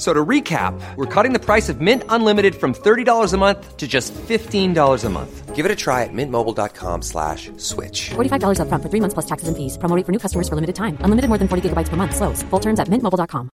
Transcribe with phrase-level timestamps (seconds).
[0.00, 3.86] So to recap, we're cutting the price of Mint Unlimited from $30 a month to
[3.86, 5.54] just $15 a month.
[5.54, 8.08] Give it a try at mintmobile.com slash switch.
[8.16, 9.76] $45 upfront for three months plus taxes and fees.
[9.76, 10.96] Promo rate for new customers for limited time.
[11.04, 12.16] Unlimited more than 40 gigabytes per month.
[12.16, 12.42] Slows.
[12.48, 13.50] Full terms at mintmobile.com.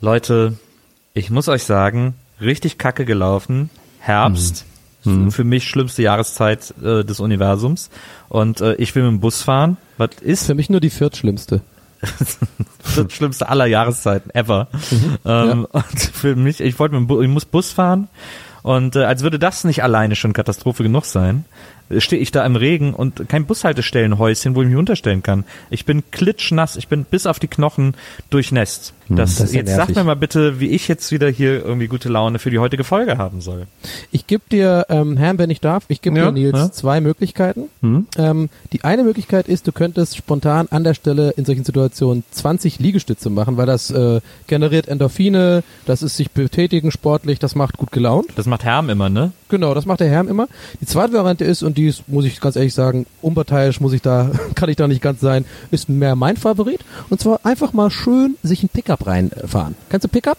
[0.00, 0.56] Leute,
[1.12, 3.68] ich muss euch sagen, richtig kacke gelaufen.
[4.00, 4.64] Herbst.
[5.04, 5.30] Mhm.
[5.30, 7.90] Für mich schlimmste Jahreszeit äh, des Universums.
[8.30, 9.76] Und äh, ich will mit dem Bus fahren.
[9.98, 11.60] Was ist Für mich nur die viertschlimmste.
[12.96, 14.68] das schlimmste aller Jahreszeiten ever.
[15.24, 18.08] Ähm, Und für mich, ich wollte mit ich muss Bus fahren
[18.62, 21.44] und äh, als würde das nicht alleine schon Katastrophe genug sein,
[21.98, 25.44] stehe ich da im Regen und kein Bushaltestellenhäuschen, wo ich mich unterstellen kann.
[25.70, 27.94] Ich bin klitschnass, ich bin bis auf die Knochen
[28.30, 28.92] durchnässt.
[29.08, 29.96] Das, das ja jetzt sag nervig.
[29.96, 33.18] mir mal bitte, wie ich jetzt wieder hier irgendwie gute Laune für die heutige Folge
[33.18, 33.66] haben soll.
[34.12, 36.72] Ich gebe dir, ähm, Herrn, wenn ich darf, ich gebe Ja, dir, Nils, ja.
[36.72, 37.64] zwei Möglichkeiten.
[37.80, 38.06] Hm?
[38.16, 42.78] Ähm, die eine Möglichkeit ist, du könntest spontan an der Stelle in solchen Situationen 20
[42.78, 47.92] Liegestütze machen, weil das äh, generiert Endorphine, das ist sich betätigen sportlich, das macht gut
[47.92, 48.26] gelaunt.
[48.36, 49.32] Das macht Herm immer, ne?
[49.48, 50.48] Genau, das macht der Herr immer.
[50.80, 54.02] Die zweite Variante ist, und die ist, muss ich ganz ehrlich sagen, unparteiisch muss ich
[54.02, 56.80] da, kann ich da nicht ganz sein, ist mehr mein Favorit.
[57.08, 59.74] Und zwar einfach mal schön sich ein Pickup reinfahren.
[59.90, 60.38] Kennst du Pickup?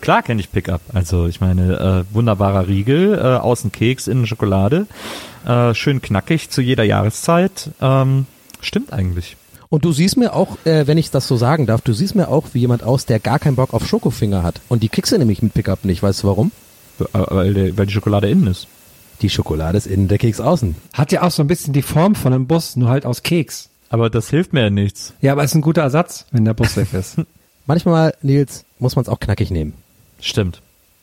[0.00, 0.80] Klar kenne ich Pickup.
[0.92, 4.86] Also ich meine, äh, wunderbarer Riegel, äh, außen Keks, innen Schokolade,
[5.46, 7.70] äh, schön knackig zu jeder Jahreszeit.
[7.80, 8.26] Ähm,
[8.60, 9.36] stimmt eigentlich.
[9.70, 12.28] Und du siehst mir auch, äh, wenn ich das so sagen darf, du siehst mir
[12.28, 14.60] auch wie jemand aus, der gar keinen Bock auf Schokofinger hat.
[14.68, 16.02] Und die kriegst du nämlich mit Pickup nicht.
[16.02, 16.52] Weißt du warum?
[17.00, 18.66] Äh, Weil, der- weil die Schokolade innen ist.
[19.20, 20.76] Die Schokolade ist innen, der Keks außen.
[20.92, 23.68] Hat ja auch so ein bisschen die Form von einem Bus, nur halt aus Keks.
[23.90, 25.12] Aber das hilft mir ja nichts.
[25.20, 27.16] Ja, aber ist ein guter Ersatz, wenn der Bus weg ist.
[27.68, 29.74] Manchmal, Nils, muss man es auch knackig nehmen.
[30.20, 30.62] Stimmt.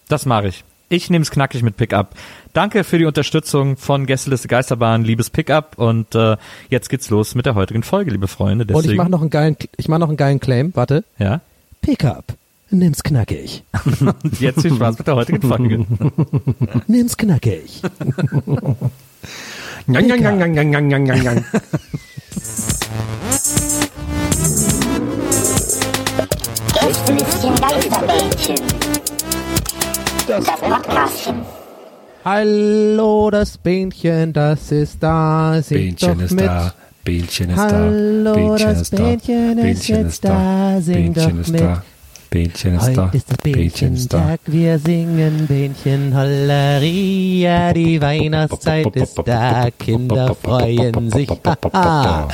[0.10, 0.64] Das mache ich.
[0.90, 2.16] Ich nehme es knackig mit Pickup.
[2.54, 5.78] Danke für die Unterstützung von Gästeliste Geisterbahn, liebes Pickup.
[5.78, 6.38] Und äh,
[6.72, 8.66] jetzt geht's los mit der heutigen Folge, liebe Freunde.
[8.66, 10.72] Deswegen, Und ich mache noch einen geilen, ich mache noch einen geilen Claim.
[10.76, 11.04] Warte.
[11.20, 11.42] Ja.
[11.82, 12.34] Pickup.
[12.72, 13.64] Nimm's knackig.
[14.00, 15.86] Und jetzt viel Spaß mit der heutigen Folge.
[16.88, 17.84] Nimm's knackig.
[19.88, 21.46] Yang, yang, yang, yang, yang, yang, yang, yang,
[26.86, 26.94] yang.
[26.94, 28.56] Gästelistchen Geisterbällchen.
[30.28, 31.36] Das Podcastchen.
[32.24, 35.62] Hallo, das Bähnchen, das ist da.
[35.62, 36.46] Sing Bähnchen doch ist mit.
[36.46, 36.74] da,
[37.04, 40.82] Bähnchen ist da, Hallo, Bähnchen das ist da, Bähnchen ist Bähnchen jetzt ist da, da.
[40.82, 41.62] Sing Bähnchen doch ist mit.
[41.62, 41.84] da,
[42.32, 44.18] Bähnchen ist da, Heute ist das Bähnchen ist da.
[44.18, 51.30] Bähnchentag, wir singen Bähnchen Holleria, die Weihnachtszeit ist da, Kinder freuen sich,
[51.74, 52.28] haha.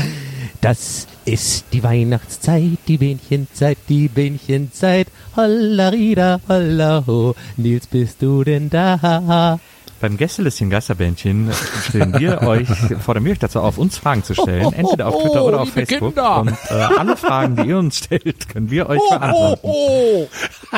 [0.62, 9.59] Das ist die Weihnachtszeit, die Bähnchenzeit, die Bähnchenzeit, Hollerida, hollaho, Nils, bist du denn da?
[10.02, 11.52] Beim Gästelistchen Geisterbändchen
[11.88, 12.68] stellen wir euch,
[13.00, 15.86] fordern wir euch dazu auf, uns Fragen zu stellen, entweder auf Twitter oder auf liebe
[15.86, 16.16] Facebook.
[16.16, 16.42] Kinder.
[16.42, 19.62] Und äh, alle Fragen, die ihr uns stellt, können wir euch beantworten.
[19.62, 20.28] oh,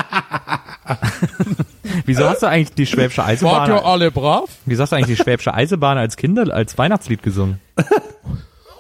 [2.05, 3.71] Wieso hast du eigentlich die Schwäbische Eisenbahn?
[3.71, 4.49] alle brav?
[4.65, 7.61] Wieso hast du eigentlich die Schwäbische Eisenbahn als Kinder als Weihnachtslied gesungen?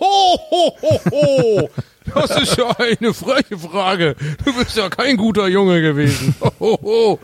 [0.03, 1.69] Ho, ho, ho, ho.
[2.13, 4.15] Das ist ja eine freche Frage.
[4.43, 6.35] Du bist ja kein guter Junge gewesen.
[6.41, 7.19] Ho, ho, ho.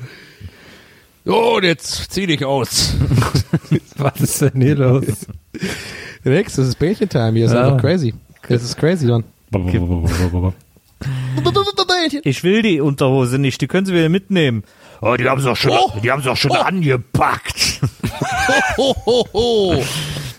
[1.26, 2.94] So, und jetzt zieh dich aus.
[3.98, 5.04] Was ist denn hier los?
[6.24, 7.34] Nix, das ist Bähnchen-Time.
[7.38, 7.66] Hier ist Ja.
[7.68, 8.14] einfach crazy.
[8.48, 9.26] Das ist crazy, Mann.
[12.24, 14.64] Ich will die Unterhose nicht, die können sie wieder mitnehmen.
[15.02, 15.72] Oh, die haben sie doch schon,
[16.04, 17.82] die haben sie doch schon angepackt.
[18.78, 19.84] Ho, ho, ho.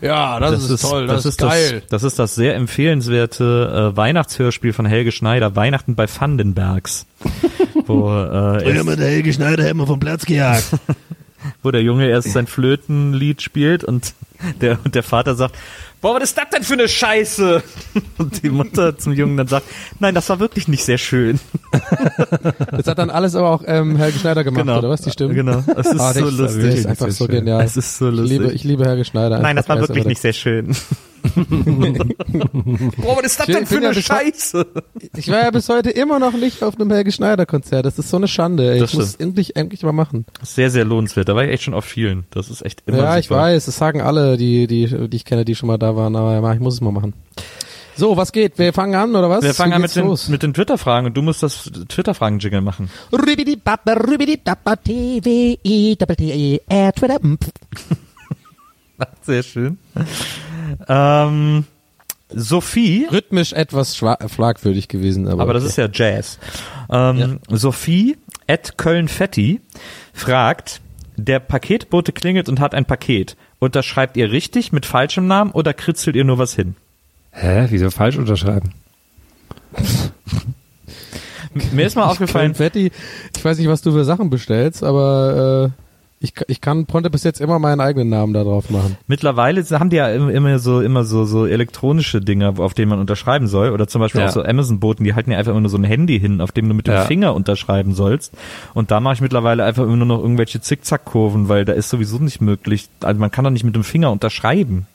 [0.00, 1.80] Ja, das, ist, toll, das, ist geil.
[1.80, 7.06] Das, das ist das sehr empfehlenswerte äh, Weihnachtshörspiel von Helge Schneider, Weihnachten bei Vandenbergs.
[7.86, 10.70] wo, äh, erst, mit Helge Schneider immer vom Platz gejagt.
[11.62, 14.14] wo der Junge erst sein Flötenlied spielt und
[14.60, 15.56] der, und der Vater sagt,
[16.00, 17.62] boah, was ist das denn für eine Scheiße?
[18.18, 19.66] Und die Mutter zum Jungen dann sagt,
[19.98, 21.40] nein, das war wirklich nicht sehr schön.
[22.70, 25.02] Das hat dann alles aber auch ähm, Helge Schneider gemacht, oder was?
[25.02, 25.34] Die Stimmen?
[25.34, 26.62] Genau, es ist Ah, so lustig.
[26.62, 27.62] Der ist einfach so genial.
[27.64, 28.38] Es ist so ich, lustig.
[28.38, 29.38] liebe, ich liebe Helge Schneider.
[29.40, 30.74] Nein, das war wirklich nicht sehr schön.
[32.96, 34.66] Boah, was ist das Ich denn für eine Scheiße?
[35.16, 37.86] Ich war ja bis heute immer noch nicht auf einem Helge Schneider Konzert.
[37.86, 38.72] Das ist so eine Schande.
[38.72, 38.78] Ey.
[38.80, 39.20] Das Ich muss stimmt.
[39.28, 40.26] endlich, endlich mal machen.
[40.42, 41.28] Sehr, sehr lohnenswert.
[41.28, 42.24] Da war ich echt schon auf vielen.
[42.30, 43.18] Das ist echt immer ja, super.
[43.18, 43.66] ich weiß.
[43.66, 46.16] Das sagen alle, die, die, die ich kenne, die schon mal da waren.
[46.16, 47.14] Aber ja, ich muss es mal machen.
[47.96, 48.58] So, was geht?
[48.58, 49.42] Wir fangen an, oder was?
[49.42, 50.28] Wir fangen an mit den, los?
[50.28, 52.88] mit den Twitter-Fragen und du musst das Twitter-Fragen-Jingle machen.
[57.22, 57.96] Mm, pf.
[59.22, 59.78] Sehr schön.
[60.88, 61.64] Ähm,
[62.28, 65.42] Sophie, Rhythmisch etwas fragwürdig gewesen, aber.
[65.42, 65.70] aber das okay.
[65.70, 66.38] ist ja Jazz.
[66.90, 69.60] Ähm, Sophie at Köln-Fetti
[70.12, 70.80] fragt,
[71.16, 73.36] der Paketbote klingelt und hat ein Paket.
[73.58, 76.76] Unterschreibt ihr richtig mit falschem Namen oder kritzelt ihr nur was hin?
[77.32, 77.66] Hä?
[77.70, 78.72] Wieso falsch unterschreiben?
[81.72, 82.92] Mir ist mal aufgefallen, Konfetti,
[83.36, 85.89] ich weiß nicht, was du für Sachen bestellst, aber äh,
[86.22, 88.98] ich, ich kann, konnte bis jetzt immer meinen eigenen Namen da drauf machen.
[89.06, 92.98] Mittlerweile haben die ja immer- immer so immer so so elektronische Dinge, auf denen man
[92.98, 93.70] unterschreiben soll.
[93.70, 94.26] Oder zum Beispiel Ja.
[94.28, 96.68] auch so Amazon-Boten, die halten ja einfach immer nur so ein Handy hin, auf dem
[96.68, 97.04] du mit dem Ja.
[97.06, 98.34] Finger unterschreiben sollst.
[98.74, 102.18] Und da mache ich mittlerweile einfach immer nur noch irgendwelche Zickzackkurven, weil da ist sowieso
[102.18, 102.88] nicht möglich.
[103.00, 104.86] Also man kann doch nicht mit dem Finger unterschreiben.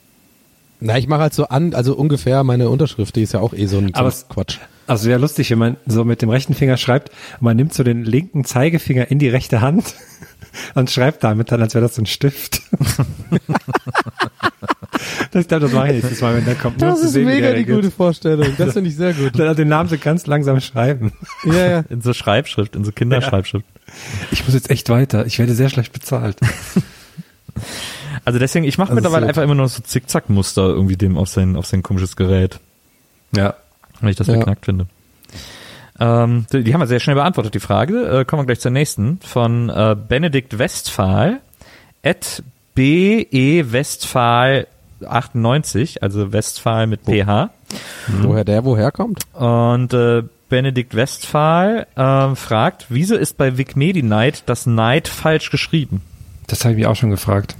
[0.80, 3.66] Na, ich mache halt so an, also ungefähr meine Unterschrift, die ist ja auch eh
[3.66, 4.58] so ein, so Aber ein es- Quatsch.
[4.88, 7.08] Also wäre lustig, wenn man so mit dem rechten Finger schreibt
[7.40, 9.94] und man nimmt so den linken Zeigefinger in die rechte Hand
[10.76, 12.62] und schreibt damit dann, als wäre das so ein Stift.
[15.32, 16.80] das, ich glaube, das mache ich nächstes Mal, wenn der kommt.
[16.80, 18.46] Das ist sehen, mega die gute Vorstellung.
[18.58, 19.36] Das finde ich sehr gut.
[19.36, 21.12] Dann den Namen so ganz langsam schreiben.
[21.44, 21.84] Ja, ja.
[21.88, 23.66] In so Schreibschrift, in so Kinderschreibschrift.
[24.30, 25.26] Ich muss jetzt echt weiter.
[25.26, 26.36] Ich werde sehr schlecht bezahlt.
[28.26, 31.28] Also deswegen, ich mache Also mittlerweile so- einfach immer nur so Zickzackmuster irgendwie dem auf
[31.30, 32.60] sein, auf sein komisches Gerät.
[33.34, 33.54] Ja.
[34.02, 34.34] weil ich das Ja.
[34.36, 34.86] beknackt finde.
[35.98, 38.20] Ähm, die, die haben wir sehr schnell beantwortet, die Frage.
[38.20, 39.18] Äh, kommen wir gleich zur nächsten.
[39.20, 41.40] Von äh, Benedikt Westphal
[42.04, 42.42] at
[42.74, 44.66] BE Westphal
[45.04, 47.50] 98, also Westphal mit PH.
[48.22, 49.20] Woher der woher kommt?
[49.34, 56.02] Und äh, Benedikt Westphal ähm, fragt, wieso ist bei Wikmedi Night das Night falsch geschrieben?
[56.46, 57.56] Das habe ich mich auch schon gefragt.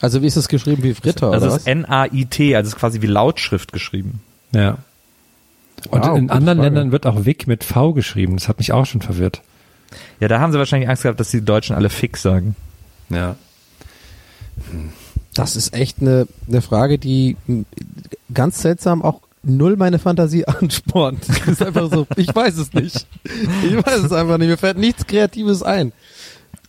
[0.00, 2.80] Also wie ist es geschrieben wie Fritter Also oder es ist N-A-I-T, also es ist
[2.80, 4.20] quasi wie Lautschrift geschrieben.
[4.52, 4.78] Ja.
[5.90, 6.68] Und Wow, in anderen Frage.
[6.68, 8.36] Ländern wird auch Wick mit V geschrieben.
[8.36, 9.42] Das hat mich auch schon verwirrt.
[10.20, 12.54] Ja, da haben sie wahrscheinlich Angst gehabt, dass die Deutschen alle fix sagen.
[13.08, 13.36] Ja.
[15.34, 17.36] Das ist echt eine, eine Frage, die
[18.32, 21.28] ganz seltsam auch null meine Fantasie anspornt.
[21.28, 23.06] Das ist einfach so, ich weiß es nicht.
[23.24, 24.48] Ich weiß es einfach nicht.
[24.48, 25.92] Mir fällt nichts Kreatives ein.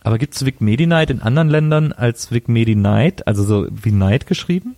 [0.04, 4.26] Aber gibt es Wikmedi Night in anderen Ländern als Wikmedi Night, also so wie Night
[4.26, 4.74] geschrieben?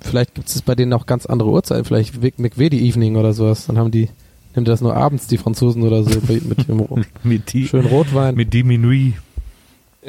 [0.00, 1.84] Vielleicht gibt es bei denen auch ganz andere Uhrzeiten.
[1.84, 3.66] Vielleicht Vic- McVeady Evening oder sowas.
[3.66, 4.10] Dann haben die,
[4.54, 6.86] nimmt das nur abends, die Franzosen oder so, mit dem
[7.22, 8.34] Mit die, schönen Rotwein.
[8.34, 9.14] mit die Minuit.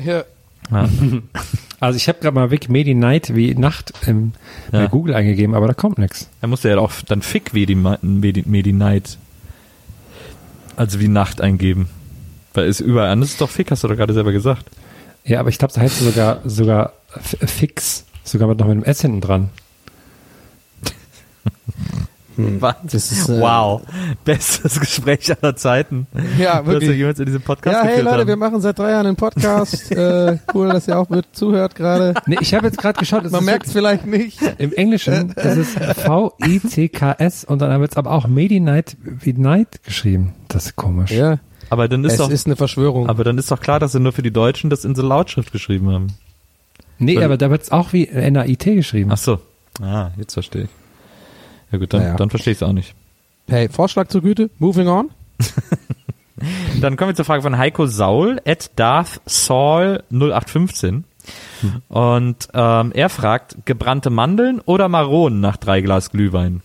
[0.01, 0.23] Ja.
[0.71, 0.89] Ja.
[1.81, 4.31] Also ich habe gerade mal Wick Medi Night wie Nacht im,
[4.71, 4.79] Ja.
[4.83, 6.29] bei Google eingegeben, aber da kommt nichts.
[6.39, 9.17] Da musste ja auch dann Fick Medi, Medi, Medi Night,
[10.77, 11.89] also wie Nacht eingeben.
[12.55, 14.65] Weil es überall anders ist doch Fick, hast du doch gerade selber gesagt.
[15.23, 18.83] Ja, aber ich glaube, da heißt es sogar sogar Fix, sogar mit noch mit einem
[18.83, 19.49] S hinten dran.
[22.37, 22.89] Wahnsinn.
[22.91, 23.81] Das ist, äh, wow.
[24.25, 26.07] Bestes Gespräch aller Zeiten.
[26.37, 26.97] Ja, wirklich.
[26.97, 28.27] jemals in diesem Podcast Ja, hey Leute, haben.
[28.27, 29.89] wir machen seit drei Jahren einen Podcast.
[29.95, 32.13] äh, cool, dass ihr auch mit zuhört gerade.
[32.25, 34.39] Nee, ich habe jetzt gerade geschaut, es Man merkt es vielleicht nicht.
[34.57, 39.83] im Englischen ist es V-I-C-K-S und dann wird es aber auch Medi Night wie Night
[39.83, 40.33] geschrieben.
[40.49, 41.11] Das ist komisch.
[41.11, 43.09] Ja, aber dann ist es doch, ist eine Verschwörung.
[43.09, 45.51] aber dann ist doch klar, dass sie nur für die Deutschen das in so Lautschrift
[45.51, 46.07] geschrieben haben.
[46.97, 49.11] Nee, aber da wird es auch wie N-A-I-T geschrieben.
[49.11, 49.39] Ach so.
[49.81, 50.69] Ah, jetzt verstehe ich.
[51.71, 52.15] Ja gut, dann, Naja.
[52.15, 52.95] dann verstehe ich es auch nicht.
[53.47, 54.49] Hey, Vorschlag zur Güte.
[54.59, 55.09] Moving on.
[56.81, 61.05] Dann kommen wir zur Frage von Heiko Saul, at Darth Saul 0815.
[61.87, 66.61] Und ähm, er fragt, gebrannte Mandeln oder Maronen nach drei Glas Glühwein?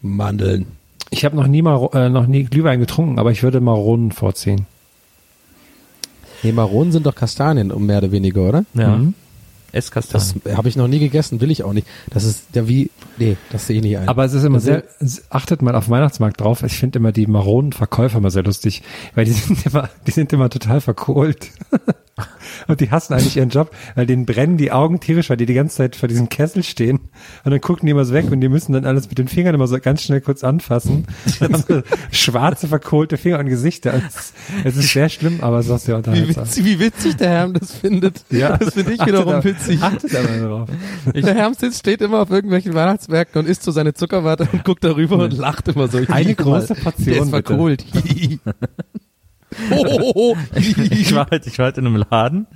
[0.00, 0.66] Mandeln.
[1.14, 4.66] Ich habe noch nie mal äh, noch nie Glühwein getrunken, aber ich würde Maronen vorziehen.
[6.42, 8.64] Nee, Maronen sind doch Kastanien, um mehr oder weniger, oder?
[8.74, 8.96] Ja.
[8.96, 9.12] Mhm.
[9.72, 10.56] Das Esskastanien.
[10.56, 11.86] habe ich noch nie gegessen, will ich auch nicht.
[12.10, 14.08] Das ist ja wie, nee, das sehe ich nicht ein.
[14.08, 14.66] Aber es ist immer Also-
[15.00, 16.62] sehr, achtet mal auf Weihnachtsmarkt drauf.
[16.62, 18.82] Ich finde immer die Maronenverkäufer immer sehr lustig,
[19.14, 21.50] weil die sind immer, die sind immer total verkohlt.
[22.68, 25.54] Und die hassen eigentlich ihren Job, weil denen brennen die Augen tierisch, weil die die
[25.54, 27.00] ganze Zeit vor diesem Kessel stehen.
[27.44, 29.54] Und dann gucken die immer so weg und die müssen dann alles mit den Fingern
[29.54, 31.06] immer so ganz schnell kurz anfassen.
[31.68, 33.94] So schwarze, verkohlte Finger und Gesichter.
[33.94, 36.44] Es ist, es ist sehr schlimm, aber es ist auch sehr Wie unterhaltsam.
[36.44, 38.24] witzig, wie witzig der Herm das findet.
[38.30, 38.56] Ja.
[38.58, 39.82] Das finde ich Achtet wiederum da- witzig.
[39.82, 40.68] Achtet mal drauf.
[41.14, 44.84] der Herm sitzt, steht immer auf irgendwelchen Weihnachtsmärkten und isst so seine Zuckerwatte und guckt
[44.84, 45.98] darüber und lacht immer so.
[46.08, 47.84] Eine Guck mal, große Portion, Der ist verkohlt.
[49.70, 52.46] oh, ich war halt, ich war halt in einem Laden,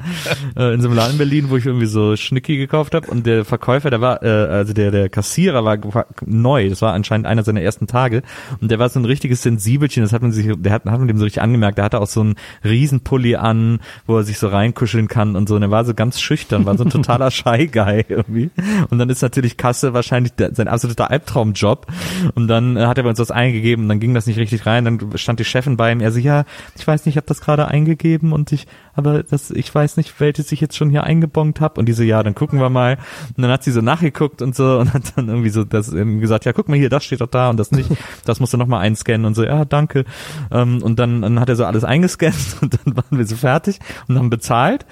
[0.56, 3.26] äh, in so einem Laden in Berlin, wo ich irgendwie so Schnicki gekauft habe und
[3.26, 7.26] der Verkäufer, der war, äh, also der der Kassierer war, war neu, das war anscheinend
[7.26, 8.22] einer seiner ersten Tage
[8.60, 11.08] und der war so ein richtiges Sensibelchen, das hat man sich, der hat, hat man
[11.08, 14.48] dem so richtig angemerkt, der hatte auch so einen Riesenpulli an, wo er sich so
[14.48, 15.56] reinkuscheln kann und so.
[15.56, 18.50] Und er war so ganz schüchtern, war so ein totaler Shy Guy irgendwie.
[18.90, 21.86] Und dann ist natürlich Kasse wahrscheinlich der, sein absoluter Albtraumjob.
[22.34, 24.66] Und dann äh, hat er bei uns das eingegeben und dann ging das nicht richtig
[24.66, 26.44] rein, dann stand die Chefin bei ihm, er so, ja,
[26.76, 30.20] ich weiß nicht, ich habe das gerade eingegeben und ich, aber das, ich weiß nicht,
[30.20, 32.98] welches ich jetzt schon hier eingebongt habe und diese, ja, dann gucken wir mal.
[33.36, 36.20] Und dann hat sie so nachgeguckt und so und hat dann irgendwie so das eben
[36.20, 37.90] gesagt, ja, guck mal hier, das steht doch da und das nicht,
[38.24, 40.04] das musst du nochmal einscannen und so, ja, danke.
[40.50, 43.78] Ähm, und dann, dann hat er so alles eingescannt und dann waren wir so fertig
[44.08, 44.86] und haben bezahlt.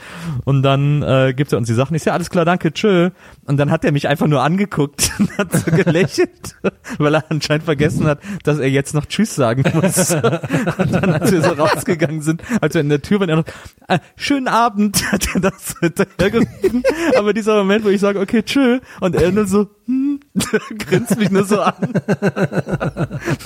[0.45, 3.11] Und dann äh, gibt er uns die Sachen, ich sage, ja, alles klar, danke, tschö.
[3.47, 6.57] Und dann hat er mich einfach nur angeguckt und hat so gelächelt,
[6.99, 10.15] weil er anscheinend vergessen hat, dass er jetzt noch Tschüss sagen muss.
[10.15, 11.53] Und dann, als wir so
[11.85, 13.45] rausgegangen sind, als wir in der Tür waren, er noch,
[13.89, 16.83] äh, schönen Abend, hat er das hinterhergerufen.
[17.17, 20.21] Aber dieser Moment, wo ich sage, okay, tschö, und er nur so, hm,
[20.79, 21.93] grinst mich nur so an.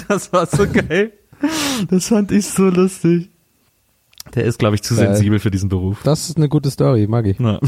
[0.09, 1.13] Das war so geil.
[1.91, 3.31] Das fand ich so lustig.
[4.35, 6.01] Der ist, glaube ich, zu sensibel für diesen Beruf.
[6.05, 7.39] Das ist eine gute Story, mag ich.
[7.39, 7.61] Ja.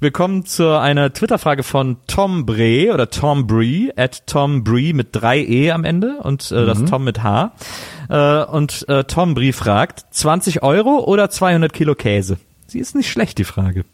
[0.00, 5.08] Wir kommen zu einer Twitter-Frage von Tom Bree oder Tom Bree, at Tom Bree mit
[5.12, 7.52] drei E am Ende und äh, das Tom mit H.
[8.10, 12.38] Äh, und äh, Tom Bree fragt, 20 Euro oder 200 Kilo Käse?
[12.66, 13.84] Sie ist nicht schlecht, die Frage.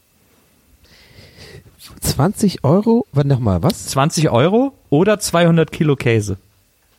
[2.00, 3.06] 20 Euro?
[3.12, 3.86] Warte nochmal, was?
[3.88, 6.36] 20 Euro oder 200 Kilo Käse?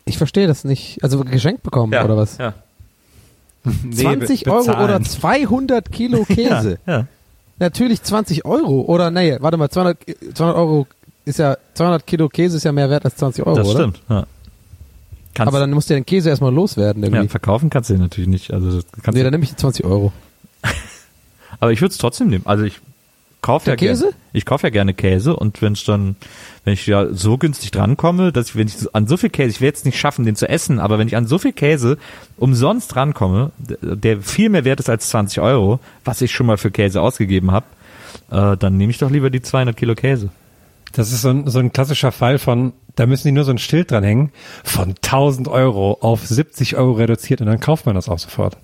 [0.06, 1.04] Ich verstehe das nicht.
[1.04, 2.38] Also geschenkt bekommen oder was?
[2.38, 2.54] Ja.
[3.92, 6.80] 20 be- Euro oder 200 Kilo Käse?
[6.86, 7.08] Ja, ja.
[7.60, 8.82] Natürlich 20 Euro.
[8.82, 9.98] Oder nee, warte mal, 200,
[10.36, 10.88] 200 Euro
[11.26, 13.80] ist ja, 200 Kilo Käse ist ja mehr wert als 20 Euro, das oder?
[13.80, 14.02] stimmt.
[14.08, 14.26] Ja.
[15.38, 17.28] Kannst, Aber dann musst du den Käse erstmal loswerden ja, irgendwie.
[17.28, 18.52] verkaufen kannst du ihn natürlich nicht.
[18.54, 20.12] Also kannst nee, dann nehme ich die 20 Euro.
[21.60, 22.46] Aber ich würde es trotzdem nehmen.
[22.46, 22.80] Also ich
[23.42, 23.94] kaufe ja gerne.
[23.98, 24.14] Käse?
[24.34, 26.16] Ich kaufe ja gerne Käse und wenn es dann,
[26.64, 29.62] wenn ich ja so günstig drankomme, dass ich, wenn ich an so viel Käse, ich
[29.62, 31.98] werde es nicht schaffen, den zu essen, aber wenn ich an so viel Käse
[32.38, 36.58] umsonst rankomme, der- der viel mehr wert ist als 20 Euro, was ich schon mal
[36.58, 37.66] für Käse ausgegeben habe,
[38.32, 40.30] äh, dann nehme ich doch lieber die 200 Kilo Käse.
[40.94, 43.58] Das ist so ein, so ein klassischer Fall von, da müssen die nur so ein
[43.58, 44.32] Schild dranhängen,
[44.64, 48.58] von 1000 Euro auf 70 Euro reduziert und dann kauft man das auch sofort.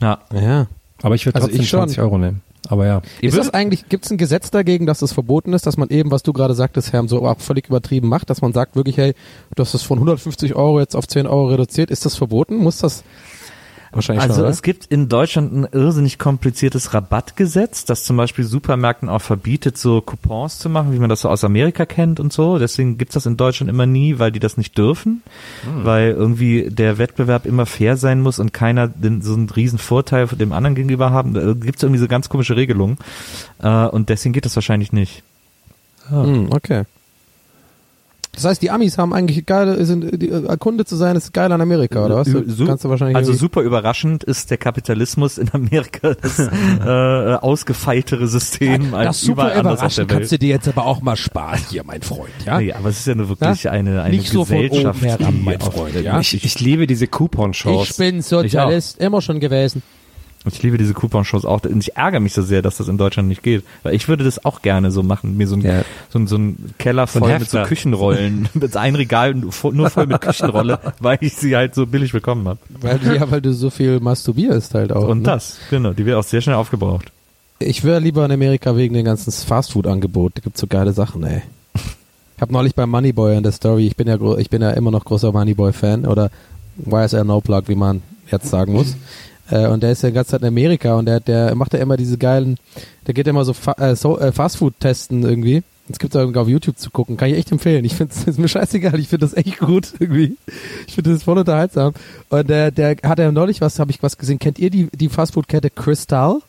[0.00, 0.18] Ja.
[0.32, 0.66] Ja.
[1.02, 1.80] Aber ich würde Also trotzdem ich schon.
[1.80, 2.42] 20 Euro nehmen.
[2.68, 3.02] Aber ja.
[3.20, 6.10] Ist das eigentlich, gibt es ein Gesetz dagegen, dass es verboten ist, dass man eben,
[6.10, 9.14] was du gerade sagtest, Herr, so auch völlig übertrieben macht, dass man sagt wirklich, hey,
[9.54, 11.90] du hast es von 150 Euro jetzt auf 10 Euro reduziert.
[11.90, 12.56] Ist das verboten?
[12.56, 13.04] Muss das?
[13.96, 19.08] Wahrscheinlich Also schon, es gibt in Deutschland ein irrsinnig kompliziertes Rabattgesetz, das zum Beispiel Supermärkten
[19.08, 22.58] auch verbietet, so Coupons zu machen, wie man das so aus Amerika kennt und so.
[22.58, 25.22] Deswegen gibt's das in Deutschland immer nie, weil die das nicht dürfen,
[25.82, 30.26] weil irgendwie der Wettbewerb immer fair sein muss und keiner den, so einen riesen Vorteil
[30.26, 31.34] dem anderen gegenüber haben.
[31.34, 32.98] Da gibt's irgendwie so ganz komische Regelungen
[33.62, 35.22] äh, und deswegen geht das wahrscheinlich nicht.
[36.08, 36.84] Hm, okay.
[38.36, 41.50] Das heißt, die Amis haben eigentlich geile, sind, die, äh, Kunde zu sein, ist geil
[41.50, 42.28] an Amerika, oder was?
[42.28, 47.34] Du Su- kannst du wahrscheinlich also super überraschend ist der Kapitalismus in Amerika das äh,
[47.40, 50.20] ausgefeiltere System als das super überall anders auf überraschend der Welt.
[50.20, 52.58] kannst du dir jetzt aber auch mal sparen hier, mein Freund, ja?
[52.60, 53.70] Nee, aber es ist ja nur wirklich Ja?
[53.72, 55.02] eine, eine Nicht so von oben Gesellschaft.
[55.02, 56.20] herab, die mein Freund, ja?
[56.20, 57.90] Ich, ich liebe diese Coupon-Shows.
[57.90, 59.82] Ich bin Sozialist, immer schon gewesen.
[60.46, 61.62] Ich liebe diese Coupon-Shows auch.
[61.64, 63.64] Und ich ärgere mich so sehr, dass das in Deutschland nicht geht.
[63.82, 65.36] Weil ich würde das auch gerne so machen.
[65.36, 65.82] Mir so ein, Ja.
[66.08, 67.62] so ein, so ein Keller So voll mit so.
[67.62, 68.48] Küchenrollen.
[68.54, 72.58] mit ein Regal nur voll mit Küchenrolle, weil ich sie halt so billig bekommen habe.
[72.80, 75.08] Weil, ja, weil du so viel masturbierst halt auch.
[75.08, 75.24] Und ne?
[75.24, 75.92] das, genau.
[75.92, 77.10] Die wird auch sehr schnell aufgebraucht.
[77.58, 80.32] Ich wäre lieber in Amerika wegen den ganzen Fastfood-Angebot.
[80.36, 81.42] Da gibt's so geile Sachen, ey.
[82.36, 84.90] Ich habe neulich beim Moneyboy in der Story, ich bin ja, ich bin ja immer
[84.90, 86.30] noch großer Moneyboy-Fan oder
[86.84, 88.94] YSL No Plug, wie man jetzt sagen muss.
[89.50, 91.78] Äh, und der ist ja die ganze Zeit in Amerika und der, der macht ja
[91.78, 92.56] immer diese geilen,
[93.06, 95.62] der geht immer so, Fa äh, so äh, Fastfood testen irgendwie.
[95.88, 97.16] Das gibt's auch irgendwie auf YouTube zu gucken.
[97.16, 97.84] Kann ich echt empfehlen.
[97.84, 98.98] Ich finde es ist mir scheißegal.
[98.98, 100.36] Ich finde das echt gut irgendwie.
[100.88, 101.94] Ich finde das voll unterhaltsam.
[102.28, 104.40] Und der, der hat ja neulich was, habe ich was gesehen.
[104.40, 106.40] Kennt ihr die, die Fastfood-Kette Crystal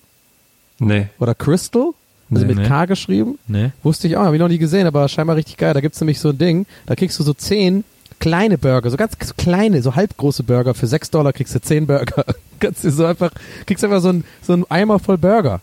[0.79, 1.07] Nee.
[1.19, 1.91] oder Crystal?
[2.31, 2.67] Also Nee, mit nee.
[2.67, 3.37] K geschrieben.
[3.47, 3.71] Ne?
[3.83, 5.73] Wusste ich auch, habe ich noch nie gesehen, aber scheinbar richtig geil.
[5.73, 7.83] Da gibt's nämlich so ein Ding, da kriegst du so zehn
[8.19, 10.73] kleine Burger, so ganz kleine, so halbgroße Burger.
[10.73, 12.25] Für 6 Dollar kriegst du 10 Burger.
[12.59, 13.31] Kannst du so einfach,
[13.65, 15.61] kriegst einfach so ein, so ein Eimer voll Burger.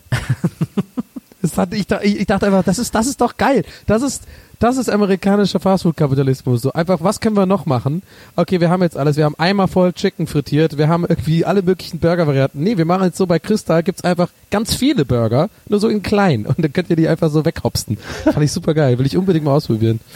[1.41, 3.63] das hat, ich, da- ich, ich dachte einfach, das ist, das ist doch geil.
[3.85, 4.23] Das ist,
[4.59, 6.61] das ist amerikanischer Fastfood-Kapitalismus.
[6.61, 8.01] So einfach, was können wir noch machen?
[8.37, 9.17] Okay, wir haben jetzt alles.
[9.17, 10.77] Wir haben Eimer voll Chicken frittiert.
[10.77, 12.63] Wir haben irgendwie alle möglichen Burger-Varianten.
[12.63, 16.01] Nee, wir machen jetzt so bei Kristall gibt's einfach ganz viele Burger, nur so in
[16.01, 16.45] klein.
[16.45, 17.97] Und dann könnt ihr die einfach so weghopsten.
[18.23, 18.97] Fand ich super geil.
[18.97, 19.99] Will ich unbedingt mal ausprobieren.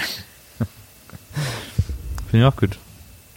[2.30, 2.78] Finde ich auch gut.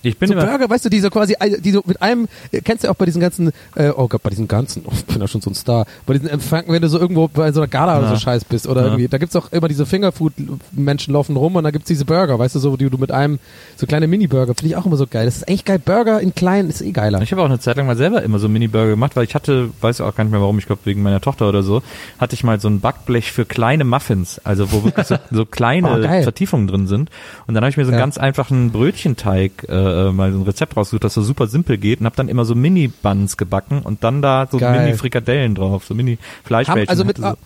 [0.03, 2.61] Ich bin so immer, Burger, weißt du, die so quasi, die so mit einem, äh,
[2.61, 5.21] kennst du auch bei diesen ganzen, äh, oh Gott, bei diesen ganzen, oh, ich bin
[5.21, 7.69] ja schon so ein Star, bei diesen Empfang, wenn du so irgendwo bei so einer
[7.69, 8.15] Gala oder Ja.
[8.15, 8.87] so Scheiß bist oder Ja.
[8.89, 12.55] irgendwie, da gibt's auch immer diese Fingerfood-Menschen laufen rum und da gibt's diese Burger, weißt
[12.55, 13.39] du, so, die du mit einem,
[13.77, 15.25] so kleine Mini-Burger, finde ich auch immer so geil.
[15.27, 15.79] Das ist echt geil.
[15.79, 17.21] Burger in klein ist eh geiler.
[17.23, 19.71] Ich habe auch eine Zeit lang mal selber immer so Mini-Burger gemacht, weil ich hatte,
[19.81, 21.83] weiß auch gar nicht mehr warum, ich glaube wegen meiner Tochter oder so,
[22.19, 25.83] hatte ich mal so ein Backblech für kleine Muffins, also wo wirklich so, so kleine
[25.93, 26.23] Oh.
[26.23, 27.11] Vertiefungen drin sind.
[27.47, 28.05] Und dann habe ich mir so einen Ja.
[28.05, 29.73] ganz einfachen Brötchenteig äh,
[30.13, 32.55] mal so ein Rezept rausgesucht, das so super simpel geht und habe dann immer so
[32.55, 34.59] Mini-Buns gebacken und dann da so.
[34.59, 36.89] Mini-Frikadellen drauf, so Mini-Fleischbällchen.
[36.89, 37.39] Also mit, hatte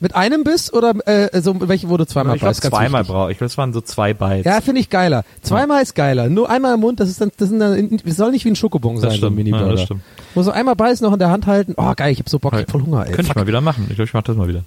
[0.00, 2.10] mit einem Biss oder äh, so welche, wo du so.
[2.10, 3.40] zweimal Ich glaube zweimal brauche ich.
[3.40, 4.44] es waren so zwei Bites.
[4.44, 5.24] Ja, finde ich geiler.
[5.42, 6.28] Zweimal ist geiler.
[6.28, 8.56] Nur einmal im Mund, das ist dann, das sind dann, das soll nicht wie ein
[8.56, 9.36] Schokobon sein, das so ein stimmt.
[9.36, 9.66] Mini-Burger.
[9.66, 10.02] Ja, das stimmt.
[10.34, 11.74] Muss so einmal beißen, noch in der Hand halten.
[11.76, 13.12] Oh, geil, ich hab so Bock, ich hab voll Hunger, ey.
[13.12, 13.86] Könnte ich mal wieder machen.
[13.88, 14.62] Ich glaube, ich mache das mal wieder.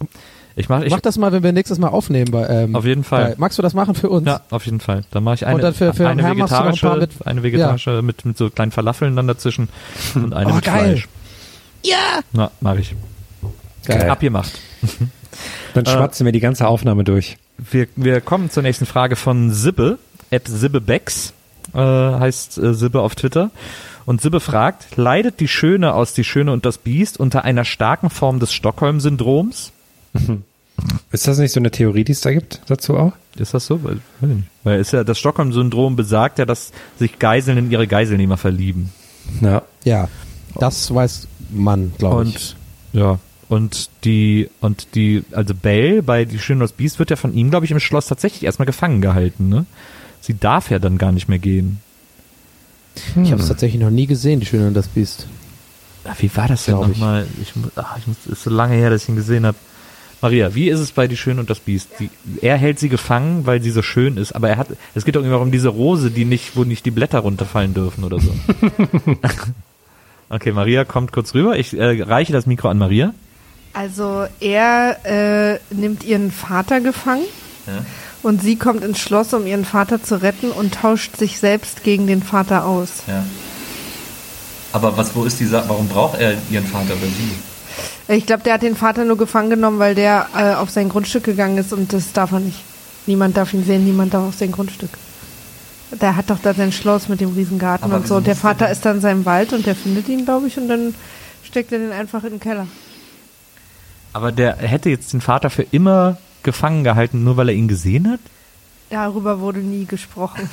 [0.58, 2.32] Ich mache ich, Mach das mal, wenn wir nächstes Mal aufnehmen.
[2.32, 3.32] Bei, ähm, Auf jeden Fall.
[3.32, 4.26] Bei, magst du das machen für uns?
[4.26, 5.02] Ja, auf jeden Fall.
[5.12, 8.02] Dann mache ich eine, Und dann für- für eine ein vegetarische, paar mit- eine vegetarische
[8.02, 9.68] mit, mit so kleinen Falafeln dann dazwischen
[10.16, 10.84] und eine Oh, mit geil.
[10.86, 11.08] Fleisch.
[11.84, 12.22] Ja!
[12.32, 12.96] Na, mache ich.
[13.86, 14.10] Geil.
[14.10, 14.52] Abgemacht.
[15.74, 17.38] Dann schwatzen wir die ganze Aufnahme durch.
[17.58, 20.00] Wir, wir kommen zur nächsten Frage von Sibbe,
[20.32, 21.34] at Sibbebex,
[21.74, 23.52] äh, heißt äh, Sibbe auf Twitter.
[24.06, 28.10] Und Sibbe fragt, leidet die Schöne aus Die Schöne und das Biest unter einer starken
[28.10, 29.74] Form des Stockholm-Syndroms?
[31.12, 33.14] Ist das nicht so eine Theorie, die es da gibt dazu auch?
[33.38, 33.84] Ist das so?
[33.84, 34.48] Weil, weiß ich nicht.
[34.64, 38.92] Weil ist ja, das Stockholm-Syndrom besagt ja, dass sich Geiseln in ihre Geiselnehmer verlieben.
[39.42, 39.62] Ja.
[39.84, 40.10] Ja,
[40.60, 42.56] das weiß man, glaube ich.
[42.94, 47.10] Und ja, und die und die also Belle bei die Schöne und das Biest wird
[47.10, 49.66] ja von ihm, glaube ich, im Schloss tatsächlich erstmal gefangen gehalten, ne?
[50.22, 51.80] Sie darf ja dann gar nicht mehr gehen.
[53.22, 55.28] Ich habe es tatsächlich noch nie gesehen, die Schöne und das Biest.
[56.20, 57.28] Wie war das denn nochmal?
[57.42, 59.58] Ich, ach, ich muss, ist so lange her, dass ich ihn gesehen habe.
[60.22, 61.90] Maria, wie ist es bei Die Schöne und das Biest?
[62.00, 62.10] Die,
[62.42, 65.24] er hält sie gefangen, weil sie so schön ist, aber er hat, es geht doch
[65.24, 68.34] immer um diese Rose, die nicht, wo nicht die Blätter runterfallen dürfen oder so.
[70.30, 71.58] okay, Maria kommt kurz rüber.
[71.58, 73.14] Ich äh, reiche das Mikro an Maria.
[73.74, 77.26] Also er äh, nimmt ihren Vater gefangen
[78.24, 82.08] und sie kommt ins Schloss, um ihren Vater zu retten und tauscht sich selbst gegen
[82.08, 83.04] den Vater aus.
[83.08, 83.26] Ja.
[84.72, 85.66] Aber was, wo ist die Sache?
[85.70, 87.36] Warum braucht er ihren Vater oder sie?
[88.08, 91.24] Ich glaube, der hat den Vater nur gefangen genommen, weil der äh, auf sein Grundstück
[91.24, 92.62] gegangen ist und das darf er nicht.
[93.08, 94.92] Niemand darf ihn sehen, niemand darf auf sein Grundstück.
[96.02, 98.16] Der hat doch da sein Schloss mit dem Riesengarten Aber und so.
[98.16, 100.68] Und der Vater ist dann in seinem Wald und der findet ihn, glaube ich, und
[100.68, 100.96] dann
[101.44, 102.68] steckt er den einfach in den Keller.
[104.14, 108.10] Aber der hätte jetzt den Vater für immer gefangen gehalten, nur weil er ihn gesehen
[108.10, 108.20] hat?
[108.90, 110.50] Darüber wurde nie gesprochen.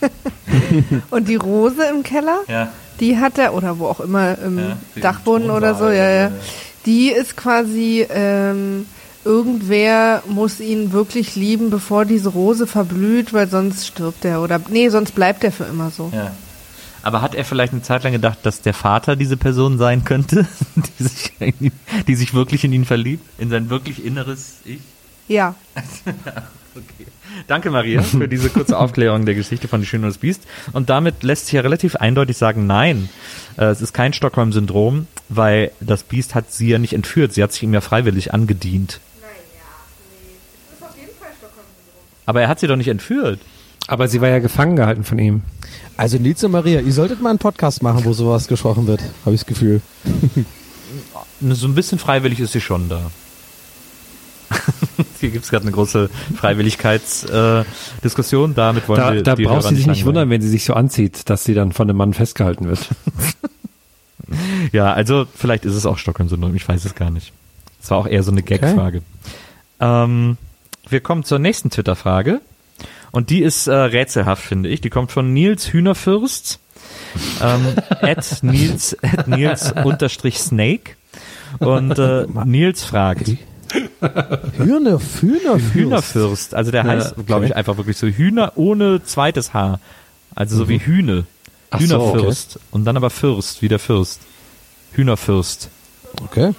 [1.10, 2.68] und die Rose im Keller, Ja.
[3.00, 6.30] Die hat er, oder wo auch immer, im Ja, Dachboden oder so, ja, ja.
[6.84, 8.86] Die ist quasi, ähm,
[9.24, 14.40] irgendwer muss ihn wirklich lieben, bevor diese Rose verblüht, weil sonst stirbt er.
[14.40, 16.10] Oder, nee, sonst bleibt er für immer so.
[16.14, 16.32] Ja.
[17.02, 20.46] Aber hat er vielleicht eine Zeit lang gedacht, dass der Vater diese Person sein könnte,
[20.98, 21.72] die sich, ihn,
[22.06, 24.80] die sich wirklich in ihn verliebt, in sein wirklich inneres Ich?
[25.28, 25.54] Ja.
[26.76, 27.06] Okay.
[27.46, 30.42] Danke, Maria, für diese kurze Aufklärung der Geschichte von Die Schöne und das Biest.
[30.74, 33.08] Und damit lässt sich ja relativ eindeutig sagen, nein,
[33.56, 37.32] äh, es ist kein Stockholm-Syndrom, weil das Biest hat sie ja nicht entführt.
[37.32, 39.00] Sie hat sich ihm ja freiwillig angedient.
[42.26, 43.40] Aber er hat sie doch nicht entführt.
[43.86, 45.42] Aber sie war ja gefangen gehalten von ihm.
[45.96, 49.34] Also Nils und Maria, ihr solltet mal einen Podcast machen, wo sowas gesprochen wird, habe
[49.34, 49.80] ich das Gefühl.
[51.50, 53.10] So ein bisschen freiwillig ist sie schon da.
[55.20, 58.52] Hier gibt es gerade eine große Freiwilligkeitsdiskussion.
[58.52, 58.54] Äh.
[58.54, 60.64] Damit wollen Da, wir da die braucht Hörer sie sich nicht wundern, wenn sie sich
[60.64, 62.88] so anzieht, dass sie dann von einem Mann festgehalten wird.
[64.72, 67.32] Ja, also vielleicht ist es auch Stockholm-Syndrom, ich weiß es gar nicht.
[67.80, 69.02] Es war auch eher so eine Gag-Frage.
[69.78, 70.36] Ähm,
[70.88, 72.40] wir kommen zur nächsten Twitter-Frage.
[73.12, 74.80] Und die ist äh, rätselhaft, finde ich.
[74.80, 76.58] Die kommt von Nils Hühnerfürst.
[77.40, 77.66] Ähm,
[78.00, 80.92] at Nils, at Nils unterstrich Snake.
[81.60, 83.30] Und äh, Nils fragt,
[84.58, 89.80] Hühner, Hühner, Hühnerfürst, also der heißt, glaube ich, einfach wirklich so Hühner ohne zweites H.
[90.34, 91.24] Also so wie Hühne.
[91.70, 92.60] Ach so, Hühnerfürst.
[92.70, 94.20] Und dann aber Fürst, wie der Fürst.
[94.92, 95.68] Hühnerfürst.
[96.22, 96.54] Okay.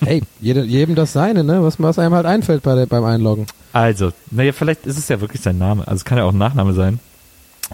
[0.00, 1.62] Hey, jede, jedem das seine, ne?
[1.62, 3.46] Was, was einem halt einfällt bei der, beim Einloggen.
[3.72, 5.86] Also, naja, vielleicht ist es ja wirklich sein Name.
[5.86, 7.00] Also es kann ja auch ein Nachname sein.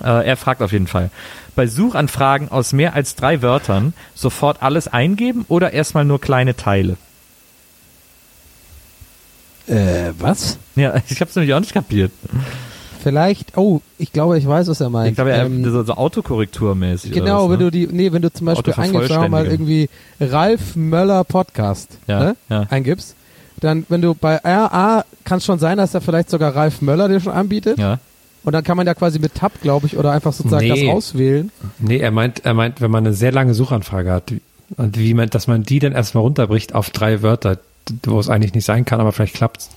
[0.03, 1.11] Äh, er fragt auf jeden Fall.
[1.57, 6.97] Bei Suchanfragen aus mehr als drei Wörtern sofort alles eingeben oder erstmal nur kleine Teile?
[9.71, 10.59] Äh, was?
[10.77, 12.11] Ja, ich habe es nämlich auch nicht kapiert.
[13.03, 15.11] Vielleicht, oh, ich glaube, ich weiß, was er meint.
[15.11, 17.13] Ich glaube, er Ähm, so, so Autokorrekturmäßig.
[17.13, 17.71] Genau, oder was, wenn ne?
[17.71, 19.89] du die, nee, wenn du zum Beispiel eingibst, mal irgendwie
[20.21, 22.67] Ralf Möller Podcast, Ja, ne, ja.
[22.69, 23.15] eingibst,
[23.61, 27.09] dann, wenn du bei RA, kann es schon sein, dass er vielleicht sogar Ralf Möller
[27.09, 27.79] dir schon anbietet.
[27.79, 27.99] Ja.
[28.43, 30.87] Und dann kann man ja quasi mit Tab, glaube ich, oder einfach sozusagen Nee.
[30.87, 31.51] das auswählen.
[31.79, 34.33] Nee, er meint, er meint, wenn man eine sehr lange Suchanfrage hat,
[34.77, 37.59] und wie man, dass man die dann erstmal runterbricht auf drei Wörter,
[38.05, 39.70] wo es eigentlich nicht sein kann, aber vielleicht klappt's.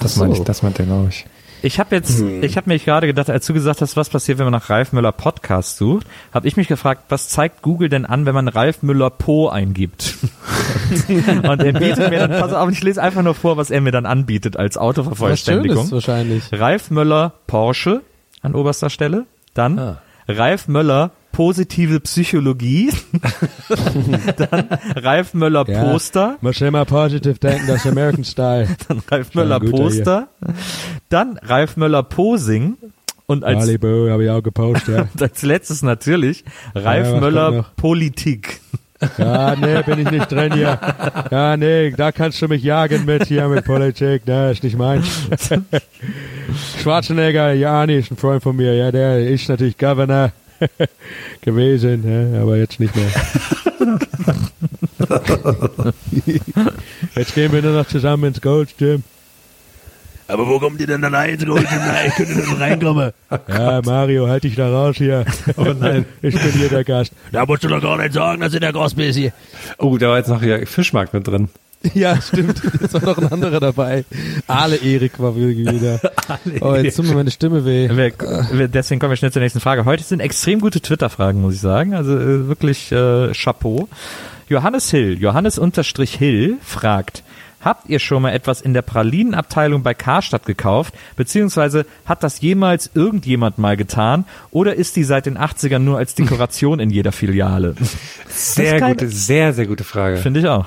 [0.00, 0.20] Das so.
[0.22, 1.26] meine ich, das meint er, glaube ich.
[1.62, 4.44] Ich habe jetzt, ich habe mich gerade gedacht, als du gesagt hast, was passiert, wenn
[4.44, 8.26] man nach Ralf Müller Podcast sucht, habe ich mich gefragt, was zeigt Google denn an,
[8.26, 10.16] wenn man Ralf Müller Po eingibt?
[11.08, 13.92] Und er bietet mir dann, pass auf, ich lese einfach nur vor, was er mir
[13.92, 15.90] dann anbietet als Autovervollständigung.
[15.90, 16.44] Wahrscheinlich.
[16.52, 18.02] Ralf Möller Porsche
[18.42, 19.24] an oberster Stelle.
[19.54, 20.02] Dann Ah.
[20.28, 22.90] Ralf Möller positive Psychologie.
[24.36, 25.84] dann Ralf Möller Ja.
[25.84, 26.38] Poster.
[26.40, 28.68] Muss immer positiv denken, das ist American Style.
[28.88, 30.28] Dann Ralf Möller Poster.
[31.08, 32.76] Dann Ralf Möller Posing.
[33.26, 35.08] Und als, Malibu habe ich auch gepostet, ja.
[35.20, 36.44] als letztes natürlich
[36.74, 37.66] Ralf Ja, Möller?
[37.76, 38.60] Politik.
[39.18, 40.78] Ja, nee, bin ich nicht drin hier.
[41.30, 45.28] Ja, nee, da kannst du mich jagen mit hier mit Politik, ne, ist nicht meins.
[46.80, 50.32] Schwarzenegger, Jani ist ein Freund von mir, ja, der ist natürlich Governor
[51.40, 53.06] gewesen, aber jetzt nicht mehr.
[57.16, 59.02] Jetzt gehen wir nur noch zusammen ins Goldgym.
[60.26, 61.38] Aber wo kommt ihr denn dann rein?
[61.38, 63.12] Gold Nein, könnt ihr denn reinkommen?
[63.48, 65.26] Ja, Mario, halt dich da raus hier.
[65.56, 66.06] Oh nein.
[66.22, 67.12] Ich bin hier der Gast.
[67.30, 69.32] Da musst du doch gar nicht sagen, dass du der Gast bist hier.
[69.78, 71.48] Oh, da war jetzt noch hier Fischmarkt mit drin.
[71.94, 72.62] Ja, stimmt.
[72.80, 74.04] Jetzt war noch ein anderer dabei.
[74.46, 76.00] Ale Erik war wieder.
[76.60, 77.88] Oh, jetzt tut mir meine Stimme weh.
[77.90, 78.12] Wir,
[78.52, 79.84] wir, deswegen kommen wir schnell zur nächsten Frage.
[79.84, 81.94] Heute sind extrem gute Twitter-Fragen, muss ich sagen.
[81.94, 83.88] Also äh, wirklich äh, Chapeau.
[84.48, 87.22] Johannes Hill, Johannes unterstrich Hill fragt,
[87.60, 90.94] habt ihr schon mal etwas in der Pralinenabteilung bei Karstadt gekauft?
[91.16, 94.24] Beziehungsweise hat das jemals irgendjemand mal getan?
[94.50, 97.74] Oder ist die seit den 80ern nur als Dekoration in jeder Filiale?
[98.28, 100.18] Sehr keine- gute, sehr, sehr gute Frage.
[100.18, 100.66] Finde ich auch.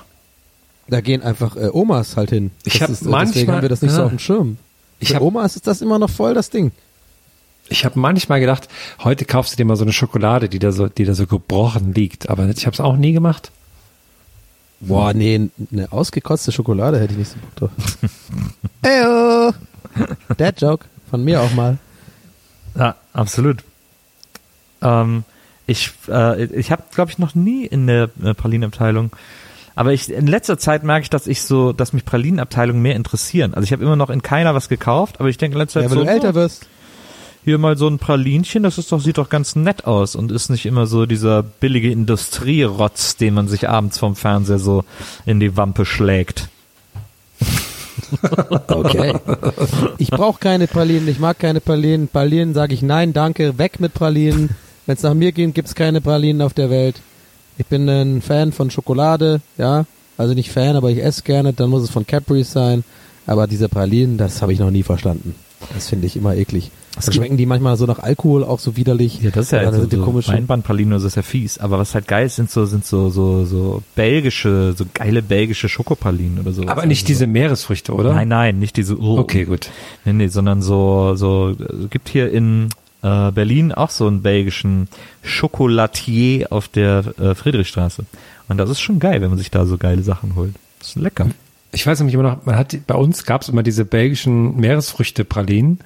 [0.89, 2.51] Da gehen einfach äh, Omas halt hin.
[2.63, 4.03] Ich Das hab ist, äh, deswegen manchmal- haben wir das nicht so ja.
[4.05, 4.57] auf dem Schirm.
[4.99, 6.71] Ich Für hab- Omas ist das immer noch voll das Ding.
[7.69, 8.69] Ich habe manchmal gedacht,
[9.03, 11.93] heute kaufst du dir mal so eine Schokolade, die da so, die da so gebrochen
[11.93, 12.29] liegt.
[12.29, 13.51] Aber ich habe es auch nie gemacht.
[14.79, 17.97] Boah, nee, eine ausgekotzte Schokolade hätte ich nicht so Bock drauf.
[18.83, 19.51] Eyo.
[20.37, 20.85] Dad Joke.
[21.09, 21.77] Von mir auch mal.
[22.77, 23.63] Ja, absolut.
[24.81, 25.23] Ähm,
[25.65, 29.11] ich äh, ich habe, glaube ich, noch nie in der äh, Pralinenabteilung.
[29.77, 33.53] Aber ich in letzter Zeit merke ich, dass ich so, dass mich Pralinenabteilungen mehr interessieren.
[33.53, 35.87] Also ich habe immer noch in keiner was gekauft, aber ich denke in letzter Ja,
[35.87, 36.65] Zeit wenn so, du älter wirst.
[37.45, 40.49] hier mal so ein Pralinchen, das ist doch sieht doch ganz nett aus und ist
[40.49, 44.83] nicht immer so dieser billige Industrierotz, den man sich abends vom Fernseher so
[45.27, 46.49] in die Wampe schlägt.
[48.67, 49.15] Okay.
[49.97, 52.07] Ich brauche keine Pralinen, ich mag keine Pralinen.
[52.07, 54.51] Pralinen sage ich nein, danke, weg mit Pralinen.
[54.85, 57.01] Wenn es nach mir geht, gibt's keine Pralinen auf der Welt.
[57.57, 59.85] Ich bin ein Fan von Schokolade, ja.
[60.17, 62.83] Also nicht Fan, aber ich esse gerne, dann muss es von Cadbury's sein.
[63.27, 65.35] Aber diese Pralinen, das habe ich noch nie verstanden.
[65.73, 66.71] Das finde ich immer eklig.
[67.05, 69.21] Dann schmecken die manchmal so nach Alkohol auch so widerlich.
[69.21, 70.27] Ja, das ist ja Oder so, sind die so komisch.
[70.27, 71.59] Weinbandpralinen, das ist ja fies.
[71.59, 75.69] Aber was halt geil ist, sind so, sind so, so, so belgische, so geile belgische
[75.69, 76.67] Schokopralinen oder so.
[76.67, 78.13] Aber nicht diese Meeresfrüchte, oder?
[78.13, 78.99] Nein, nein, nicht diese.
[78.99, 79.19] Oh.
[79.19, 79.69] Okay, gut.
[80.05, 82.69] Nee, nee, sondern so, so, äh, gibt hier in
[83.27, 84.87] äh, Berlin auch so einen belgischen
[85.39, 88.05] Chocolatier auf der äh, Friedrichstraße.
[88.47, 90.53] Und das ist schon geil, wenn man sich da so geile Sachen holt.
[90.79, 91.27] Das ist lecker.
[91.71, 95.79] Ich weiß nämlich immer noch, man hat, bei uns gab es immer diese belgischen Meeresfrüchte-Pralinen.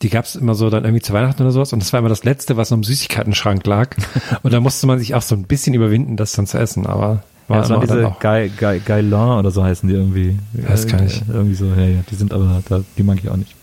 [0.00, 1.72] Die gab es immer so dann irgendwie zu Weihnachten oder sowas.
[1.72, 3.90] Und das war immer das Letzte, was noch im Süßigkeiten-Schrank lag.
[4.42, 6.86] und da musste man sich auch so ein bisschen überwinden, das dann zu essen.
[6.86, 8.20] Aber war Ja, das waren diese auch.
[8.20, 10.38] Gai- Gai- Gailin oder so heißen die irgendwie.
[10.54, 11.22] Weiß gar nicht.
[11.28, 12.62] Äh, Irgendwie so, ja, ja, die sind aber,
[12.96, 13.54] die mag ich auch nicht.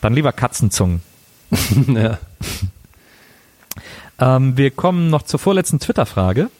[0.00, 1.00] Dann lieber Katzenzungen.
[1.88, 2.18] ja.
[4.18, 6.50] Ähm, wir kommen noch zur vorletzten Twitter-Frage.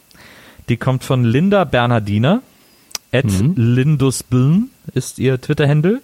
[0.69, 2.43] Die kommt von Linda Bernardiner.
[3.13, 3.55] At Mhm.
[3.57, 6.01] Lindusbln ist ihr Twitter-Handle.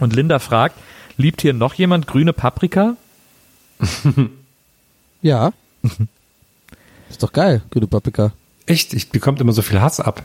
[0.00, 0.76] Und Linda fragt,
[1.16, 2.96] liebt hier noch jemand grüne Paprika?
[5.20, 5.52] Ja.
[7.10, 8.30] ist doch geil, gute Paprika.
[8.66, 10.22] Echt, ich bekommt immer so viel Hass ab.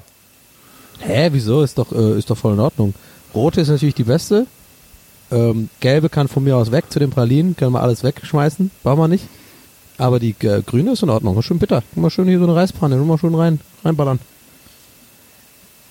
[0.99, 1.63] Hä, wieso?
[1.63, 2.93] Ist doch, äh, ist doch voll in Ordnung.
[3.33, 4.45] Rote ist natürlich die beste.
[5.33, 8.99] Ähm, gelbe kann von mir aus weg zu den Pralinen, können wir alles wegschmeißen, brauchen
[8.99, 9.25] wir nicht.
[9.97, 11.83] Aber die äh, grüne ist in Ordnung, ist schön bitter.
[11.95, 14.19] Mal schön hier so eine Reispfanne, nur mal schön rein, reinballern.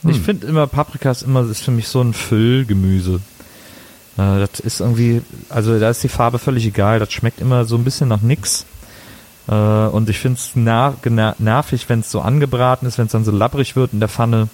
[0.09, 3.21] Ich finde immer, Paprika ist immer, ist für mich so ein Füllgemüse.
[4.17, 6.99] Äh, das ist irgendwie, also da ist die Farbe völlig egal.
[6.99, 8.67] Das schmeckt immer so ein bisschen nach nix.
[9.49, 13.33] Äh, und ich finde es nervig, wenn es so angebraten ist, wenn es dann so
[13.33, 14.49] labbrig wird in der Pfanne.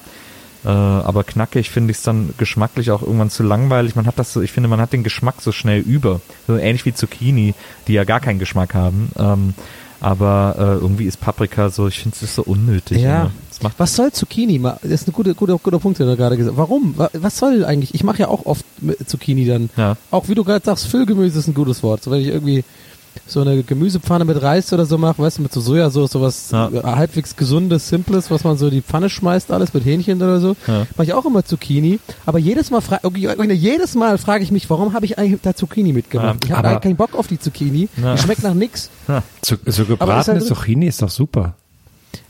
[0.65, 3.95] Äh, aber knackig finde ich es dann geschmacklich auch irgendwann zu langweilig.
[3.97, 6.21] Man hat das so, ich finde, man hat den Geschmack so schnell über.
[6.47, 7.55] So ähnlich wie Zucchini,
[7.87, 9.11] die ja gar keinen Geschmack haben.
[9.19, 9.55] Ähm,
[10.01, 12.99] aber äh, irgendwie ist Paprika so, ich finde es so unnötig.
[13.03, 13.31] Ja.
[13.77, 14.61] Was soll Zucchini?
[14.61, 16.63] Das ist ein guter, guter, guter Punkt, den du gerade gesagt hast.
[16.63, 16.97] Warum?
[16.97, 17.95] Wa- Was soll eigentlich?
[17.95, 18.65] Ich mache ja auch oft
[19.07, 19.71] Zucchini dann.
[19.77, 19.97] Ja.
[20.13, 22.05] Auch wie du gerade sagst, Füllgemüse ist ein gutes Wort.
[22.05, 22.63] So wenn ich irgendwie
[23.27, 26.71] so eine Gemüsepfanne mit Reis oder so mache, weißt du, mit so Sojasauce, sowas Ja.
[26.85, 30.57] halbwegs gesundes, simples, was man so in die Pfanne schmeißt, alles mit Hähnchen oder so,
[30.67, 30.87] Ja.
[30.97, 31.99] mache ich auch immer Zucchini.
[32.27, 33.09] Aber jedes Mal frage
[33.53, 36.47] jedes Mal frage ich mich, warum habe ich eigentlich da Zucchini mitgemacht?
[36.49, 37.89] Ja, ich habe keinen Bock auf die Zucchini.
[38.01, 38.15] Ja.
[38.15, 38.91] Die schmeckt nach nix.
[39.43, 41.55] So, so ist gebratene halt- Zucchini ist doch super.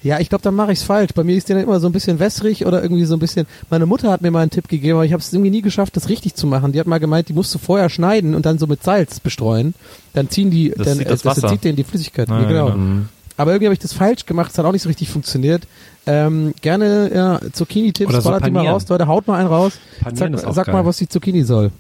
[0.03, 1.13] Ja, ich glaube, dann mache ich es falsch.
[1.15, 3.47] Bei mir ist die dann immer so ein bisschen wässrig oder irgendwie so ein bisschen.
[3.71, 5.97] Meine Mutter hat mir mal einen Tipp gegeben, aber ich habe es irgendwie nie geschafft,
[5.97, 6.73] das richtig zu machen.
[6.73, 9.75] Die hat mal gemeint, die musst du vorher schneiden und dann so mit Salz bestreuen.
[10.15, 12.29] Dann ziehen die, Das dann zieht äh, das zieht denen die Flüssigkeit.
[12.29, 12.71] Ja, Ja, genau.
[12.71, 13.03] genau.
[13.37, 14.51] Aber irgendwie habe ich das falsch gemacht.
[14.51, 15.67] Es hat auch nicht so richtig funktioniert.
[16.07, 19.79] Ähm, gerne ja, Zucchini-Tipps, so ballert die mal raus, Leute, haut mal einen raus.
[20.01, 21.71] Panieren Sag, sag mal, was die Zucchini soll.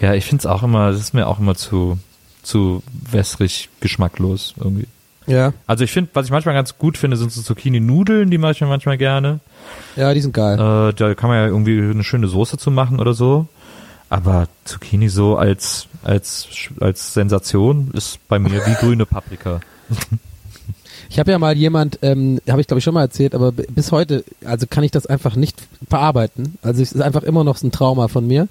[0.00, 1.98] Ja, ich finde es auch immer, das ist mir auch immer zu,
[2.42, 4.86] zu wässrig, geschmacklos irgendwie.
[5.26, 8.52] Ja, Also ich finde, was ich manchmal ganz gut finde, sind so Zucchini-Nudeln, die mache
[8.52, 9.40] ich mir manchmal gerne.
[9.96, 10.54] ja, die sind geil.
[10.58, 13.46] Äh, da kann man ja irgendwie eine schöne Soße zu machen oder so.
[14.08, 16.48] Aber Zucchini so als, als,
[16.80, 19.60] als Sensation ist bei mir wie grüne Paprika.
[21.10, 23.90] Ich habe ja mal jemand, ähm, habe ich glaube ich schon mal erzählt, aber bis
[23.90, 26.56] heute, also kann ich das einfach nicht verarbeiten.
[26.62, 28.46] Also es ist einfach immer noch so ein Trauma von mir.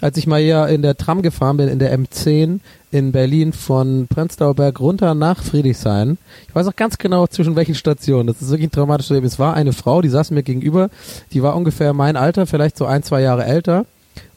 [0.00, 2.58] Als ich mal hier in der Tram gefahren bin, in der M10
[2.90, 6.18] in Berlin von Prenzlauer Berg runter nach Friedrichshain.
[6.48, 8.26] Ich weiß auch ganz genau zwischen welchen Stationen.
[8.26, 9.26] Das ist wirklich ein traumatisches Leben.
[9.26, 10.90] Es war eine Frau, die saß mir gegenüber,
[11.32, 13.86] die war ungefähr mein Alter, vielleicht so ein, zwei Jahre älter.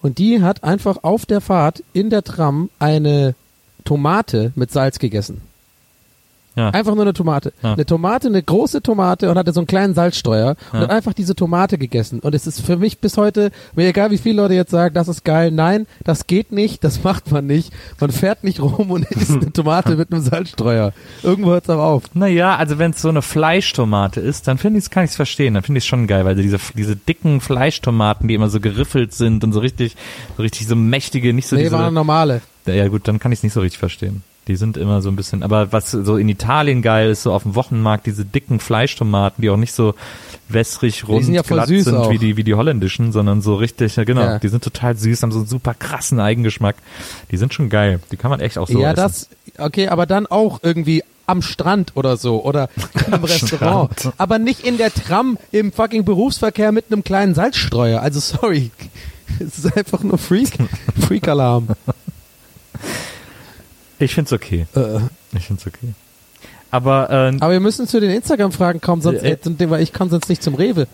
[0.03, 3.33] Und die hat einfach auf der Fahrt in der Tram eine
[3.83, 5.41] Tomate mit Salz gegessen.
[6.55, 6.69] Ja.
[6.69, 7.51] Einfach nur eine Tomate.
[7.63, 7.73] Ja.
[7.73, 10.83] Eine Tomate, eine große Tomate und hatte so einen kleinen Salzstreuer und Ja.
[10.85, 12.19] hat einfach diese Tomate gegessen.
[12.19, 15.07] Und es ist für mich bis heute, mir egal wie viele Leute jetzt sagen, das
[15.07, 17.73] ist geil, nein, das geht nicht, das macht man nicht.
[17.99, 20.93] Man fährt nicht rum und isst eine Tomate mit einem Salzstreuer.
[21.23, 22.03] Irgendwo hört's auch auf.
[22.13, 25.53] Naja, also wenn es so eine Fleischtomate ist, dann finde ich kann ich es verstehen.
[25.55, 29.13] Dann finde ich es schon geil, weil diese, diese dicken Fleischtomaten, die immer so geriffelt
[29.13, 29.95] sind und so richtig,
[30.37, 31.73] so richtig so mächtige, nicht so nee, diese.
[31.75, 32.41] war eine normale.
[32.65, 34.23] Ja gut, dann kann ich es nicht so richtig verstehen.
[34.47, 37.43] Die sind immer so ein bisschen, aber was so in Italien geil ist, so auf
[37.43, 39.95] dem Wochenmarkt, diese dicken Fleischtomaten, die auch nicht so
[40.49, 42.11] wässrig rund sind ja glatt sind auch.
[42.11, 44.39] wie die, wie die holländischen, sondern so richtig, ja genau, Ja.
[44.39, 46.75] die sind total süß, haben so einen super krassen Eigengeschmack.
[47.31, 48.01] Die sind schon geil.
[48.11, 48.95] Die kann man echt auch so ja, essen.
[48.97, 52.69] das, okay, aber dann auch irgendwie am Strand oder so oder
[53.07, 53.97] im Restaurant.
[53.97, 54.15] Strand.
[54.17, 58.01] Aber nicht in der Tram im fucking Berufsverkehr mit einem kleinen Salzstreuer.
[58.01, 58.71] Also sorry.
[59.39, 60.51] Es ist einfach nur Freak,
[61.07, 61.69] Freak-Alarm.
[64.03, 64.67] Ich find's okay.
[64.75, 64.99] Äh.
[65.37, 65.93] Ich find's okay.
[66.71, 70.09] Aber, äh, Aber wir müssen zu den Instagram-Fragen kommen, sonst, Äh, äh, weil ich kann
[70.09, 70.87] sonst nicht zum Rewe.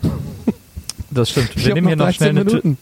[1.09, 1.51] das stimmt.
[1.55, 2.77] Ich Wir hab nehmen hier noch 13 schnell eine, Minuten.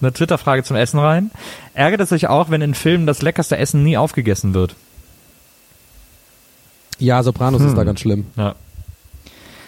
[0.00, 1.30] eine Twitter-Frage zum Essen rein.
[1.74, 4.76] Ärgert es euch auch, wenn in Filmen das leckerste Essen nie aufgegessen wird?
[6.98, 8.26] Ja, Sopranos ist da ganz schlimm.
[8.36, 8.54] Ja.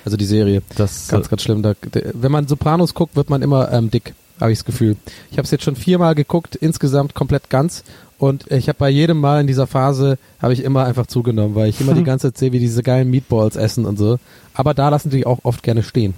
[0.04, 0.62] Also die Serie.
[0.76, 1.62] Das, Ganz, ganz schlimm.
[1.62, 4.96] Da, wenn man Sopranos guckt, wird man immer ähm, dick, habe ich das Gefühl.
[5.30, 7.84] Ich habe es jetzt schon viermal geguckt, insgesamt komplett ganz.
[8.22, 11.68] Und ich habe bei jedem Mal in dieser Phase, habe ich immer einfach zugenommen, weil
[11.68, 14.20] ich immer die ganze Zeit sehe, wie diese geilen Meatballs essen und so.
[14.54, 16.14] Aber da lassen die auch oft gerne stehen.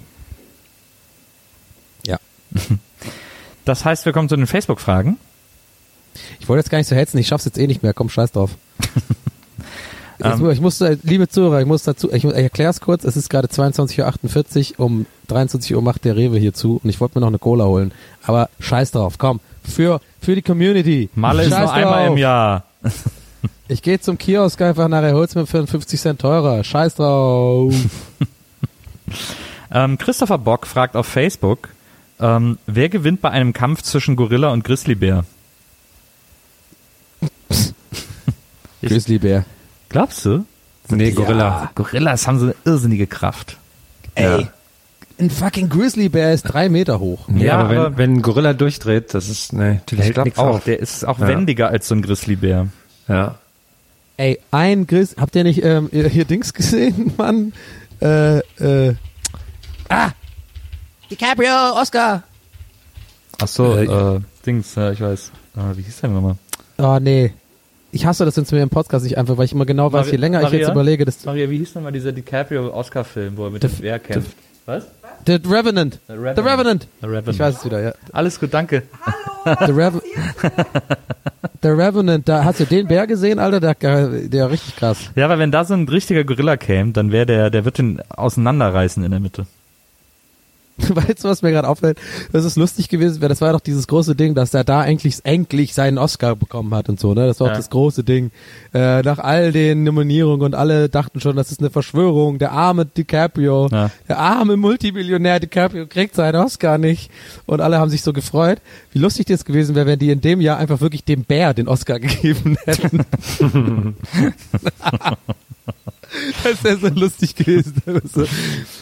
[2.05, 2.19] Ja.
[3.65, 5.17] das heißt, wir kommen zu den Facebook-Fragen.
[6.39, 8.33] Ich wollte jetzt gar nicht so hetzen, ich schaff's jetzt eh nicht mehr, komm, scheiß
[8.33, 8.51] drauf.
[10.17, 10.49] Jetzt, Ähm.
[10.49, 13.29] ich muss, äh, liebe Zuhörer, ich muss dazu, ich, ich erkläre es kurz, es ist
[13.29, 17.21] gerade 22.48 Uhr, um 23 Uhr macht der Rewe hier zu und ich wollte mir
[17.21, 17.91] noch eine Cola holen.
[18.23, 21.09] Aber scheiß drauf, komm, für, für die Community.
[21.15, 22.63] Malle ist nur einmal im Jahr.
[23.67, 26.63] Ich gehe zum Kiosk einfach nachher, hol's mir für 50 Cent teurer.
[26.63, 27.73] Scheiß drauf.
[29.71, 31.69] Ähm, Christopher Bock fragt auf Facebook,
[32.19, 35.25] ähm, wer gewinnt bei einem Kampf zwischen Gorilla und Grizzlybär?
[38.81, 39.43] Grizzlybär.
[39.89, 40.45] Glaubst du?
[40.89, 41.71] Nee, Gorilla.
[41.75, 43.57] Gorillas haben so eine irrsinnige Kraft.
[44.13, 44.47] Ey,
[45.19, 47.27] ein fucking Grizzlybär ist drei Meter hoch.
[47.29, 50.17] Ja, Ja, aber wenn, aber- wenn ein Gorilla durchdreht, das ist, nee, der Ich hält
[50.25, 50.63] nichts auch, auf.
[50.65, 51.27] der ist auch Ja.
[51.27, 52.67] wendiger als so ein Grizzlybär.
[53.07, 53.35] Ja.
[54.17, 57.53] Ey, ein Grizz, habt ihr nicht ähm, hier Dings gesehen, Mann?
[58.01, 58.95] Äh, äh,
[59.89, 60.09] ah!
[61.09, 62.23] DiCaprio, Oscar!
[63.41, 65.31] Ach so, Äh, äh, Dings, ja, ich weiß.
[65.57, 66.35] Äh, wie hieß der nochmal?
[66.77, 67.33] Oh, nee.
[67.91, 70.07] Ich hasse das, wenn es mir im Podcast nicht einfach, weil ich immer genau weiß,
[70.07, 70.59] Mari- je länger ich Maria?
[70.59, 74.35] jetzt überlege, das Maria, wie hieß nochmal dieser DiCaprio-Oscar-Film, wo er mit dem Bär kämpft?
[74.65, 74.85] Was?
[75.25, 75.99] The Revenant.
[76.07, 76.35] The Revenant.
[76.37, 76.87] The Revenant.
[77.01, 77.29] The Revenant.
[77.29, 77.93] Ich weiß es wieder, ja.
[78.11, 78.83] Alles gut, danke.
[79.45, 79.55] Hallo!
[79.65, 80.01] The, Rev
[81.61, 83.59] The Revenant, da hast du den Bär gesehen, Alter?
[83.59, 85.11] Der, der richtig krass.
[85.15, 88.01] Ja, weil wenn da so ein richtiger Gorilla käme, dann wäre der, der wird den
[88.09, 89.45] auseinanderreißen in der Mitte.
[90.89, 91.97] Weißt du, was mir gerade auffällt?
[92.33, 95.15] Das ist lustig gewesen, weil das war doch dieses große Ding, dass er da endlich,
[95.23, 97.27] endlich seinen Oscar bekommen hat und so, ne?
[97.27, 97.53] Das war Ja.
[97.53, 98.31] auch das große Ding.
[98.73, 102.39] Äh, nach all den Nominierungen und alle dachten schon, das ist eine Verschwörung.
[102.39, 103.89] Der arme DiCaprio, Ja.
[104.09, 107.09] der arme Multimillionär DiCaprio kriegt seinen Oscar nicht.
[107.45, 108.59] Und alle haben sich so gefreut.
[108.91, 111.69] Wie lustig das gewesen wäre, wenn die in dem Jahr einfach wirklich dem Bär den
[111.69, 113.05] Oscar gegeben hätten.
[116.43, 117.81] das wäre so lustig gewesen.
[118.11, 118.25] So.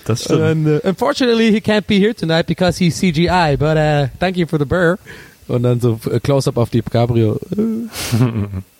[0.05, 4.37] Das And, uh, unfortunately, he can't be here tonight because he's CGI, but uh, thank
[4.37, 4.97] you for the burr.
[5.47, 7.39] Und dann so äh, Close-up auf die Cabrio.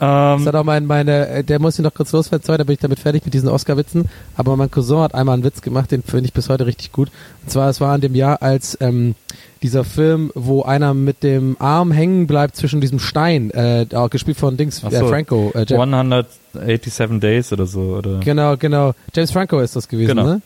[0.00, 2.64] Das Ähm, hat auch mein, meine, äh, der muss ich noch kurz loswerden, sorry, da
[2.64, 4.06] bin ich damit fertig mit diesen Oscar-Witzen.
[4.34, 7.10] Aber mein Cousin hat einmal einen Witz gemacht, den finde ich bis heute richtig gut.
[7.42, 9.14] Und zwar, es war in dem Jahr, als ähm,
[9.62, 14.38] dieser Film, wo einer mit dem Arm hängen bleibt zwischen diesem Stein, äh, auch gespielt
[14.38, 15.06] von Dings, äh, so.
[15.08, 15.50] Franco.
[15.54, 18.20] Äh, James- 187 Days oder so, oder?
[18.20, 18.92] Genau, genau.
[19.14, 20.24] James Franco ist das gewesen, Genau.
[20.24, 20.42] ne?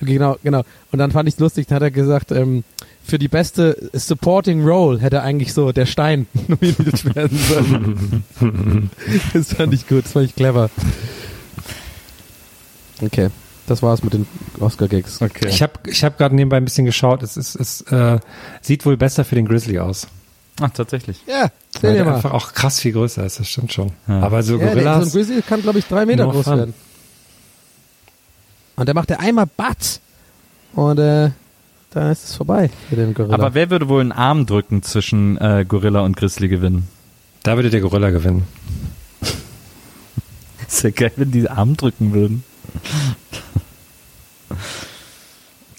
[0.00, 0.62] Genau, genau.
[0.92, 2.64] Und dann fand ich lustig, da hat er gesagt, ähm,
[3.02, 8.90] für die beste Supporting Role hätte eigentlich so der Stein nominiert werden sollen.
[9.32, 10.70] das fand ich gut, das fand ich clever.
[13.02, 13.28] Okay,
[13.66, 14.26] das war's mit den
[14.60, 15.20] Oscar-Gigs.
[15.22, 15.48] Okay.
[15.48, 17.22] Ich habe ich hab gerade nebenbei ein bisschen geschaut.
[17.22, 18.18] Es, ist, es äh,
[18.62, 20.06] sieht wohl besser für den Grizzly aus.
[20.60, 21.18] Ach, tatsächlich.
[21.26, 22.14] Ja, Weil seh dir der mal.
[22.16, 23.90] einfach auch krass viel größer ist, das stimmt schon.
[24.06, 24.20] Ja.
[24.20, 26.56] Aber so Ja, der, so ein Gorillas, Grizzly kann, glaube ich, drei Meter groß fun.
[26.58, 26.74] werden.
[28.76, 30.00] Und der macht der einmal Batz.
[30.74, 31.30] Und äh,
[31.90, 33.34] da ist es vorbei für den Gorilla.
[33.34, 36.88] Aber wer würde wohl einen Arm drücken zwischen äh, Gorilla und Grizzly gewinnen?
[37.44, 38.44] da würde der Gorilla gewinnen.
[40.66, 42.42] Ist ja geil, wenn die Arm drücken würden.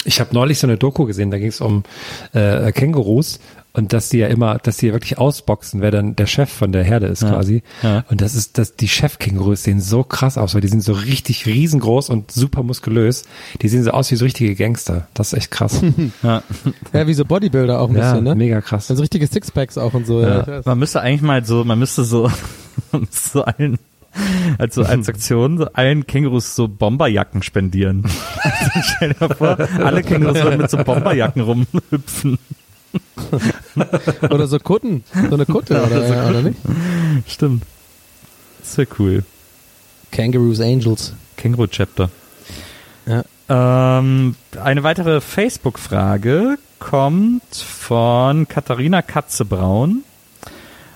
[0.06, 1.84] Ich habe neulich so eine Doku gesehen, da ging es um
[2.34, 3.40] äh, Kängurus
[3.76, 6.72] und dass die ja immer, dass die ja wirklich ausboxen, wer dann der Chef von
[6.72, 7.30] der Herde ist Ja.
[7.32, 7.62] quasi.
[7.84, 8.06] Ja.
[8.10, 11.46] Und das ist, dass die Chefkängurus sehen so krass aus, weil die sind so richtig
[11.46, 13.24] riesengroß und super muskulös.
[13.62, 15.08] Die sehen so aus wie so richtige Gangster.
[15.14, 15.82] Das ist echt krass.
[16.24, 16.42] Ja.
[16.94, 18.36] ja, wie so Bodybuilder auch ein ja, bisschen, ne?
[18.36, 18.90] mega krass.
[18.90, 20.22] Also richtige Sixpacks auch und so.
[20.22, 20.48] Ja.
[20.48, 20.66] weiß.
[20.66, 22.32] Man müsste eigentlich mal so, man müsste so,
[23.12, 23.78] so allen,
[24.58, 28.04] also als Aktion, so allen Kängurus so Bomberjacken spendieren.
[28.42, 32.38] Also stell dir vor, alle Kängurus würden mit so Bomberjacken rumhüpfen.
[34.22, 35.04] Oder so Kutten.
[35.30, 36.58] So eine Kutte, oder, so ja, oder nicht?
[37.28, 37.64] Stimmt.
[38.76, 39.24] Wäre cool.
[40.12, 41.14] Kangaroos Angels.
[41.38, 42.10] Känguru-Chapter.
[43.06, 43.24] Ja.
[43.48, 50.04] Ähm, eine weitere Facebook-Frage kommt von Katharina Katzebraun.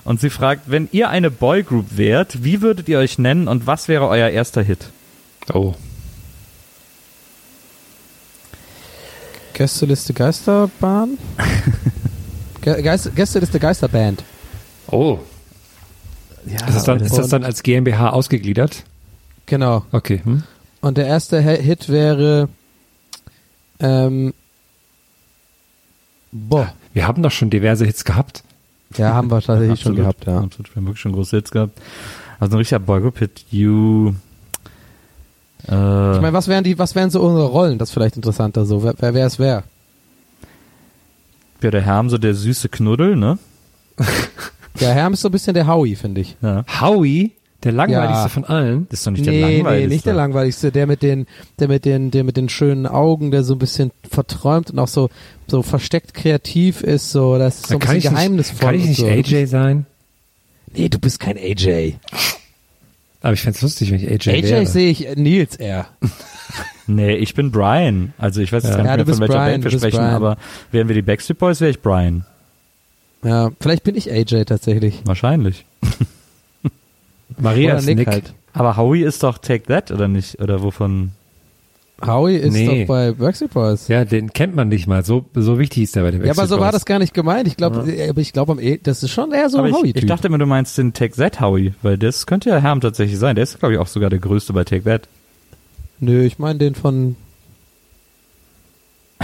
[0.04, 3.88] Und sie fragt, wenn ihr eine Boygroup wärt, wie würdet ihr euch nennen und was
[3.88, 4.90] wäre euer erster Hit?
[5.54, 5.76] Oh.
[9.60, 11.18] Gästeliste Geisterbahn?
[12.62, 14.24] Ge Geist Gästeliste Geisterband.
[14.90, 15.20] Oh.
[16.46, 18.86] Ja, Ist das, dann, ist das dann als GmbH ausgegliedert?
[19.48, 19.84] Genau.
[19.92, 20.22] Okay.
[20.24, 20.44] Hm?
[20.80, 22.48] Und der erste Hit wäre
[23.82, 24.34] ähm,
[26.32, 26.74] Boah.
[26.94, 28.46] Wir haben doch schon diverse Hits gehabt.
[28.96, 30.40] Ja, haben wir tatsächlich schon gehabt, ja.
[30.40, 31.78] Absolut, wir haben wirklich schon große Hits gehabt.
[32.40, 34.14] Also ein richtiger Boygroup-Hit, You.
[35.68, 37.78] Äh, Ich meine, was wären die, was wären so unsere Rollen?
[37.78, 38.84] Das ist vielleicht interessanter so.
[38.84, 39.64] Wer, wer, wer es wäre?
[41.62, 43.38] ja, der Herm, so der süße Knuddel, ne?
[44.80, 46.38] Der Herm ist so ein bisschen der Howie, finde ich.
[46.42, 46.64] Ja.
[46.80, 47.32] Howie,
[47.64, 48.30] der langweiligste Ja.
[48.30, 48.88] von allen.
[48.90, 49.88] Das ist doch nicht der nee, langweiligste.
[49.90, 51.26] nee, nicht der langweiligste, der mit den,
[51.58, 54.88] der mit den, der mit den schönen Augen, der so ein bisschen verträumt und auch
[54.88, 55.10] so,
[55.48, 58.60] so versteckt kreativ ist, so, das ist so ein kann, bisschen ich nicht, geheimnisvoll.
[58.60, 59.08] kann ich nicht so.
[59.08, 59.86] AJ sein?
[60.74, 61.96] Nee, du bist kein AJ.
[63.22, 64.66] Aber ich fänd's lustig, wenn ich AJ, AJ wäre.
[64.66, 65.88] sehe ich Nils eher.
[66.92, 68.14] Nee, ich bin Brian.
[68.18, 68.82] Also ich weiß jetzt Ja.
[68.84, 70.14] gar nicht mehr, von welcher Brian, Band wir sprechen, Brian.
[70.16, 70.38] aber
[70.72, 72.26] wären wir die Backstreet Boys, wäre ich Brian.
[73.24, 75.02] Ja, vielleicht bin ich AJ tatsächlich.
[75.06, 75.66] Wahrscheinlich.
[77.38, 78.08] Maria Oder ist Nick, Nick.
[78.08, 78.34] halt.
[78.54, 80.42] Aber Howie ist doch Take That, oder nicht?
[80.42, 81.12] Oder wovon?
[82.06, 82.82] Howie ist Nee.
[82.82, 83.88] doch bei Backstreet Boys.
[83.88, 85.04] Ja, den kennt man nicht mal.
[85.04, 87.14] So, so wichtig ist der bei den Ja, aber so Backstreet war das gar nicht
[87.14, 87.48] gemeint.
[87.48, 90.04] Ich glaube, aber ich glaube, am das ist schon eher so ein ich, Howie-Typ.
[90.04, 93.20] ich dachte immer, du meinst den Take That Howie, weil das könnte ja Herm tatsächlich
[93.20, 93.36] sein.
[93.36, 95.08] Der ist, glaube ich, auch sogar der größte bei Take That.
[96.00, 97.16] Nö, ich meine den von.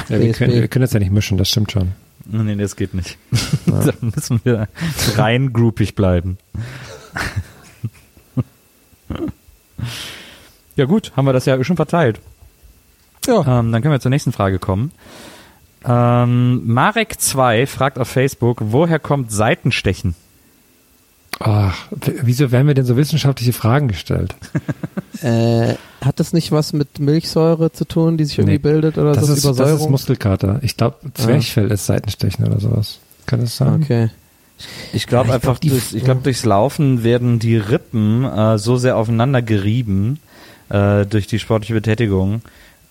[0.10, 1.94] Ja, wir, können, wir können das ja nicht mischen, das stimmt schon.
[2.26, 3.18] Nee, das geht nicht.
[3.66, 4.68] da müssen wir
[5.16, 6.38] rein groupig bleiben.
[10.76, 12.20] ja gut, haben wir das ja schon verteilt.
[13.28, 13.60] Ja.
[13.60, 14.92] Ähm, dann können wir zur nächsten Frage kommen.
[15.86, 20.16] Ähm, Marek2 fragt auf Facebook, woher kommt Seitenstechen?
[21.40, 21.76] Ach,
[22.24, 24.36] wieso werden mir denn so wissenschaftliche Fragen gestellt?
[25.22, 28.58] Äh, hat das nicht was mit Milchsäure zu tun, die sich irgendwie Nee.
[28.60, 29.90] bildet oder Das so ist, das ist?
[29.90, 30.60] Muskelkater.
[30.62, 33.00] Ich glaube, Zwerchfell ist Seitenstechen oder sowas.
[33.26, 33.82] Kann das sein?
[33.82, 34.10] okay.
[34.92, 38.76] Ich glaube Ja, einfach, glaub, durch, ich glaube, durchs Laufen werden die Rippen äh, so
[38.76, 40.20] sehr aufeinander gerieben
[40.68, 42.42] äh, durch die sportliche Betätigung,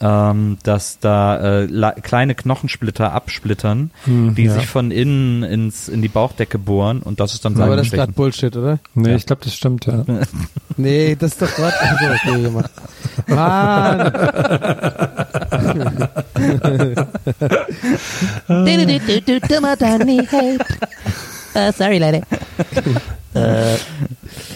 [0.05, 4.53] ähm, dass da äh, kleine Knochensplitter absplittern, Hm, die ja.
[4.53, 7.93] sich von innen ins in die Bauchdecke bohren und das ist dann Aber das ist
[7.95, 8.13] gerade.
[8.13, 8.79] Bullshit, oder?
[8.95, 10.05] Nee, ich glaube, das stimmt, ja.
[10.77, 11.73] Nee, das ist doch Gott.
[11.81, 12.71] Also, okay, gemacht.
[13.29, 14.13] Mann.
[21.55, 22.23] Uh, sorry, Leute.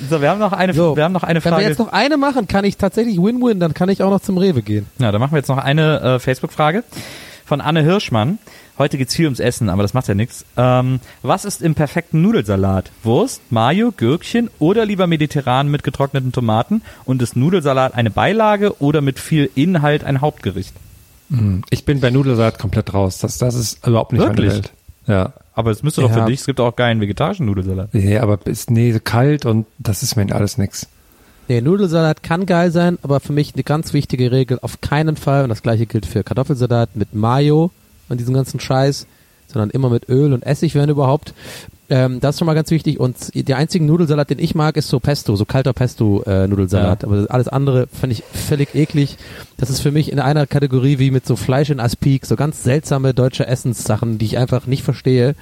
[0.09, 1.69] So, wir haben noch eine, So, wir haben noch eine Wenn wir Frage.
[1.69, 4.63] jetzt noch eine machen, kann ich tatsächlich Win-Win, dann kann ich auch noch zum Rewe
[4.63, 4.87] gehen.
[4.99, 6.85] Ja, dann machen wir jetzt noch eine äh, Facebook-Frage
[7.45, 8.39] von Anne Hirschmann.
[8.79, 10.45] Heute geht's viel ums Essen, aber das macht ja nichts.
[10.57, 12.93] Ähm, was ist im perfekten Nudelsalat?
[13.03, 16.83] Wurst, Mayo, Gürkchen oder lieber mediterran mit getrockneten Tomaten?
[17.05, 20.75] Und ist Nudelsalat eine Beilage oder mit viel Inhalt ein Hauptgericht?
[21.31, 21.65] Hm.
[21.71, 23.19] Ich bin bei Nudelsalat komplett raus.
[23.19, 24.47] Das, das ist überhaupt nicht Wirklich?
[24.47, 24.73] meine Welt.
[25.09, 25.33] Ja.
[25.59, 26.25] Aber es müsste doch Ja.
[26.25, 27.93] für dich, es gibt auch geilen vegetarischen Nudelsalat.
[27.93, 30.87] Nee, aber ist nee, kalt und das ist mir alles nix.
[31.49, 35.43] Nee, Nudelsalat kann geil sein, aber für mich eine ganz wichtige Regel, auf keinen Fall,
[35.43, 37.73] und das gleiche gilt für Kartoffelsalat mit Mayo
[38.09, 39.09] und diesem ganzen Scheiß,
[39.49, 41.35] sondern immer mit Öl und Essig, wenn überhaupt.
[41.91, 43.01] Ähm, das ist schon mal ganz wichtig.
[43.01, 47.05] Und der einzige Nudelsalat, den ich mag, ist so Pesto, so kalter Pesto-Nudelsalat.
[47.05, 49.17] Aber alles andere finde ich völlig eklig.
[49.57, 52.63] Das ist für mich in einer Kategorie wie mit so Fleisch in Aspik, so ganz
[52.63, 55.35] seltsame deutsche Essenssachen, die ich einfach nicht verstehe.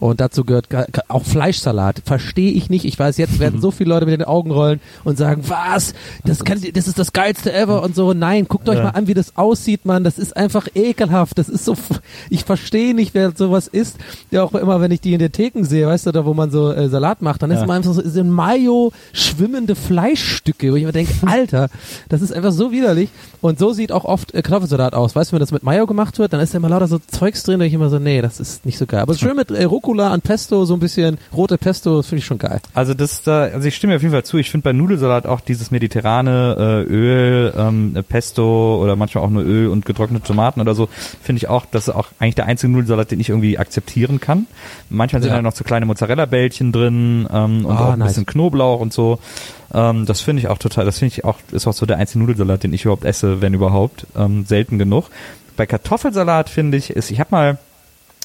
[0.00, 0.66] Und dazu gehört
[1.08, 2.02] auch Fleischsalat.
[2.04, 2.84] Verstehe ich nicht.
[2.86, 5.92] Ich weiß, jetzt werden so viele Leute mit den Augen rollen und sagen, was?
[6.24, 8.12] Das, kann, das ist das geilste ever und so.
[8.14, 8.84] Nein, guckt euch Ja.
[8.84, 10.02] mal an, wie das aussieht, Mann.
[10.02, 11.38] Das ist einfach ekelhaft.
[11.38, 11.76] Das ist so,
[12.30, 13.98] ich verstehe nicht, wer sowas isst.
[14.30, 16.50] Ja, auch immer, wenn ich die in den Theken sehe, weißt du, da wo man
[16.50, 17.64] so äh, Salat macht, dann ist Ja.
[17.64, 21.68] immer einfach so, sind Mayo schwimmende Fleischstücke, wo ich mir denke, Alter,
[22.08, 23.10] das ist einfach so widerlich.
[23.42, 25.14] Und so sieht auch oft äh, Kartoffelsalat aus.
[25.14, 27.42] Weißt du, wenn das mit Mayo gemacht wird, dann ist da immer lauter so Zeugs
[27.42, 29.00] drin, da ich immer so, nee, das ist nicht so geil.
[29.00, 32.26] Aber schön mit äh, Rucola an Pesto, so ein bisschen rote Pesto, das finde ich
[32.26, 32.60] schon geil.
[32.74, 34.36] Also das da, also ich stimme auf jeden Fall zu.
[34.38, 39.30] Ich finde bei Nudelsalat auch dieses mediterrane äh, Öl, ähm, äh, Pesto oder manchmal auch
[39.30, 40.88] nur Öl und getrocknete Tomaten oder so,
[41.22, 44.46] finde ich auch, das ist auch eigentlich der einzige Nudelsalat, den ich irgendwie akzeptieren kann.
[44.90, 45.36] Manchmal sind Ja.
[45.36, 48.08] da noch so kleine Mozzarella-Bällchen drin ähm, und Ah, auch ein nice.
[48.08, 49.18] bisschen Knoblauch und so.
[49.72, 52.18] Ähm, das finde ich auch total, das finde ich auch, ist auch so der einzige
[52.20, 54.06] Nudelsalat, den ich überhaupt esse, wenn überhaupt.
[54.16, 55.06] Ähm, selten genug.
[55.56, 57.58] Bei Kartoffelsalat finde ich, ist, ich habe mal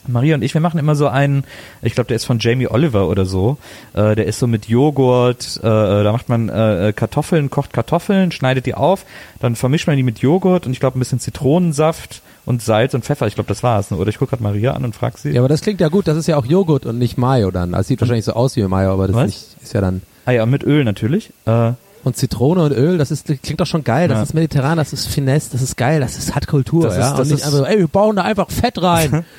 [0.08, 1.44] Maria und ich, wir machen immer so einen,
[1.82, 3.58] ich glaube, der ist von Jamie Oliver oder so.
[3.94, 8.66] Äh, der ist so mit Joghurt, äh, da macht man äh, Kartoffeln, kocht Kartoffeln, schneidet
[8.66, 9.06] die auf,
[9.40, 13.04] dann vermischt man die mit Joghurt und ich glaube ein bisschen Zitronensaft und Salz und
[13.04, 13.28] Pfeffer.
[13.28, 13.92] Ich glaube, das war's.
[13.92, 13.98] Ne?
[13.98, 15.32] Oder ich gucke gerade Maria an und frag sie.
[15.32, 17.74] Ja, aber das klingt ja gut, das ist ja auch Joghurt und nicht Mayo dann.
[17.74, 20.02] Also sieht wahrscheinlich so aus wie Mayo, aber das nicht, ist ja dann.
[20.26, 21.32] ah ja, mit Öl natürlich.
[21.46, 21.74] Äh,
[22.06, 24.08] Und Zitrone und Öl, das ist, klingt doch schon geil.
[24.08, 24.24] Das Ja.
[24.24, 27.10] ist mediterran, das ist Finesse, das ist geil, das ist, hat Kultur, Das ist- ja.
[27.12, 29.26] das und nicht ist- einfach so, ey, wir bauen da einfach Fett rein.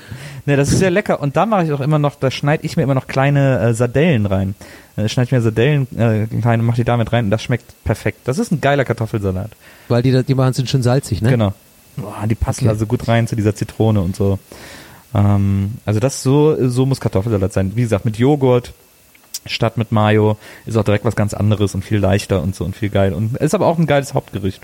[0.48, 1.18] Ne, das ist sehr lecker.
[1.20, 3.74] Und da mache ich auch immer noch, da schneide ich mir immer noch kleine äh,
[3.74, 4.54] Sardellen rein.
[4.96, 8.20] Äh, schneide ich mir Sardellen äh, kleine, mache die damit rein und das schmeckt perfekt.
[8.26, 9.50] Das ist ein geiler Kartoffelsalat.
[9.88, 11.30] Weil die, die machen sind schön salzig, ne?
[11.30, 11.52] Genau.
[11.96, 12.68] Boah, die passen Okay.
[12.68, 14.38] also gut rein zu dieser Zitrone und so.
[15.16, 17.72] Ähm, also das so, so muss Kartoffelsalat sein.
[17.74, 18.72] Wie gesagt, mit Joghurt
[19.48, 20.36] statt mit Mayo
[20.66, 23.12] ist auch direkt was ganz anderes und viel leichter und so und viel geil.
[23.12, 24.62] Und ist aber auch ein geiles Hauptgericht.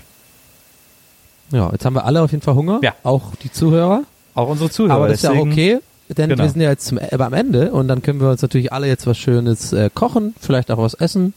[1.51, 2.79] Ja, jetzt haben wir alle auf jeden Fall Hunger.
[2.81, 2.93] Ja.
[3.03, 4.03] Auch die Zuhörer.
[4.33, 4.95] Auch unsere Zuhörer.
[4.95, 5.79] Aber das ist ja deswegen- okay,
[6.09, 6.43] denn Genau.
[6.43, 8.87] wir sind ja jetzt zum, äh, am Ende und dann können wir uns natürlich alle
[8.87, 11.33] jetzt was Schönes äh, kochen, vielleicht auch was essen.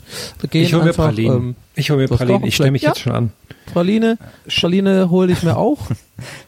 [0.51, 1.37] Gehen Ich hole mir einfach, Pralinen.
[1.37, 2.37] ähm, ich hole mir Pralinen.
[2.39, 2.97] kochen Ich stelle mich vielleicht.
[2.99, 3.33] jetzt schon an.
[3.73, 4.17] Praline,
[4.49, 5.79] Praline hole ich mir auch.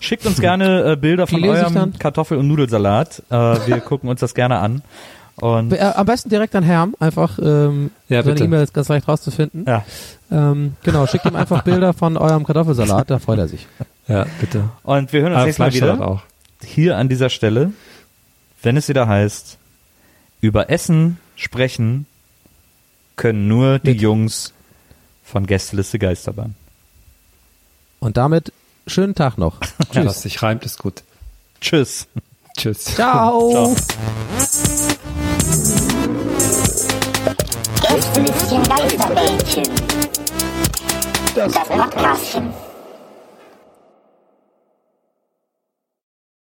[0.01, 1.93] Schickt uns gerne äh, Bilder Die von eurem.
[1.99, 3.23] Kartoffel- und Nudelsalat.
[3.29, 4.83] Äh, wir gucken uns das gerne an.
[5.41, 8.41] Und Äh, am besten direkt an Herm, einfach ähm, Ja, seine.
[8.41, 9.65] E-Mail ist ganz leicht rauszufinden.
[9.67, 9.85] ja,
[10.31, 13.67] Ähm, genau, schickt ihm einfach Bilder von eurem Kartoffelsalat, da freut er sich.
[14.09, 14.69] Ja, bitte.
[14.85, 16.23] und wir hören uns nächstes Mal wieder auch.
[16.65, 17.73] hier an dieser Stelle,
[18.63, 19.59] wenn es wieder heißt,
[20.41, 22.07] über Essen sprechen
[23.17, 24.53] können nur die Mit- Jungs
[25.25, 26.55] von Gästeliste Geisterbahn.
[28.01, 28.53] Und damit
[28.87, 29.59] schönen Tag noch.
[29.93, 31.03] Ja, was sich reimt, ist gut.
[31.61, 32.07] Tschüss.
[32.57, 32.85] Tschüss.
[32.85, 33.75] Ciao.
[38.59, 39.65] Gästelistchen Geisterbällchen.
[41.35, 42.53] Das Podcastchen.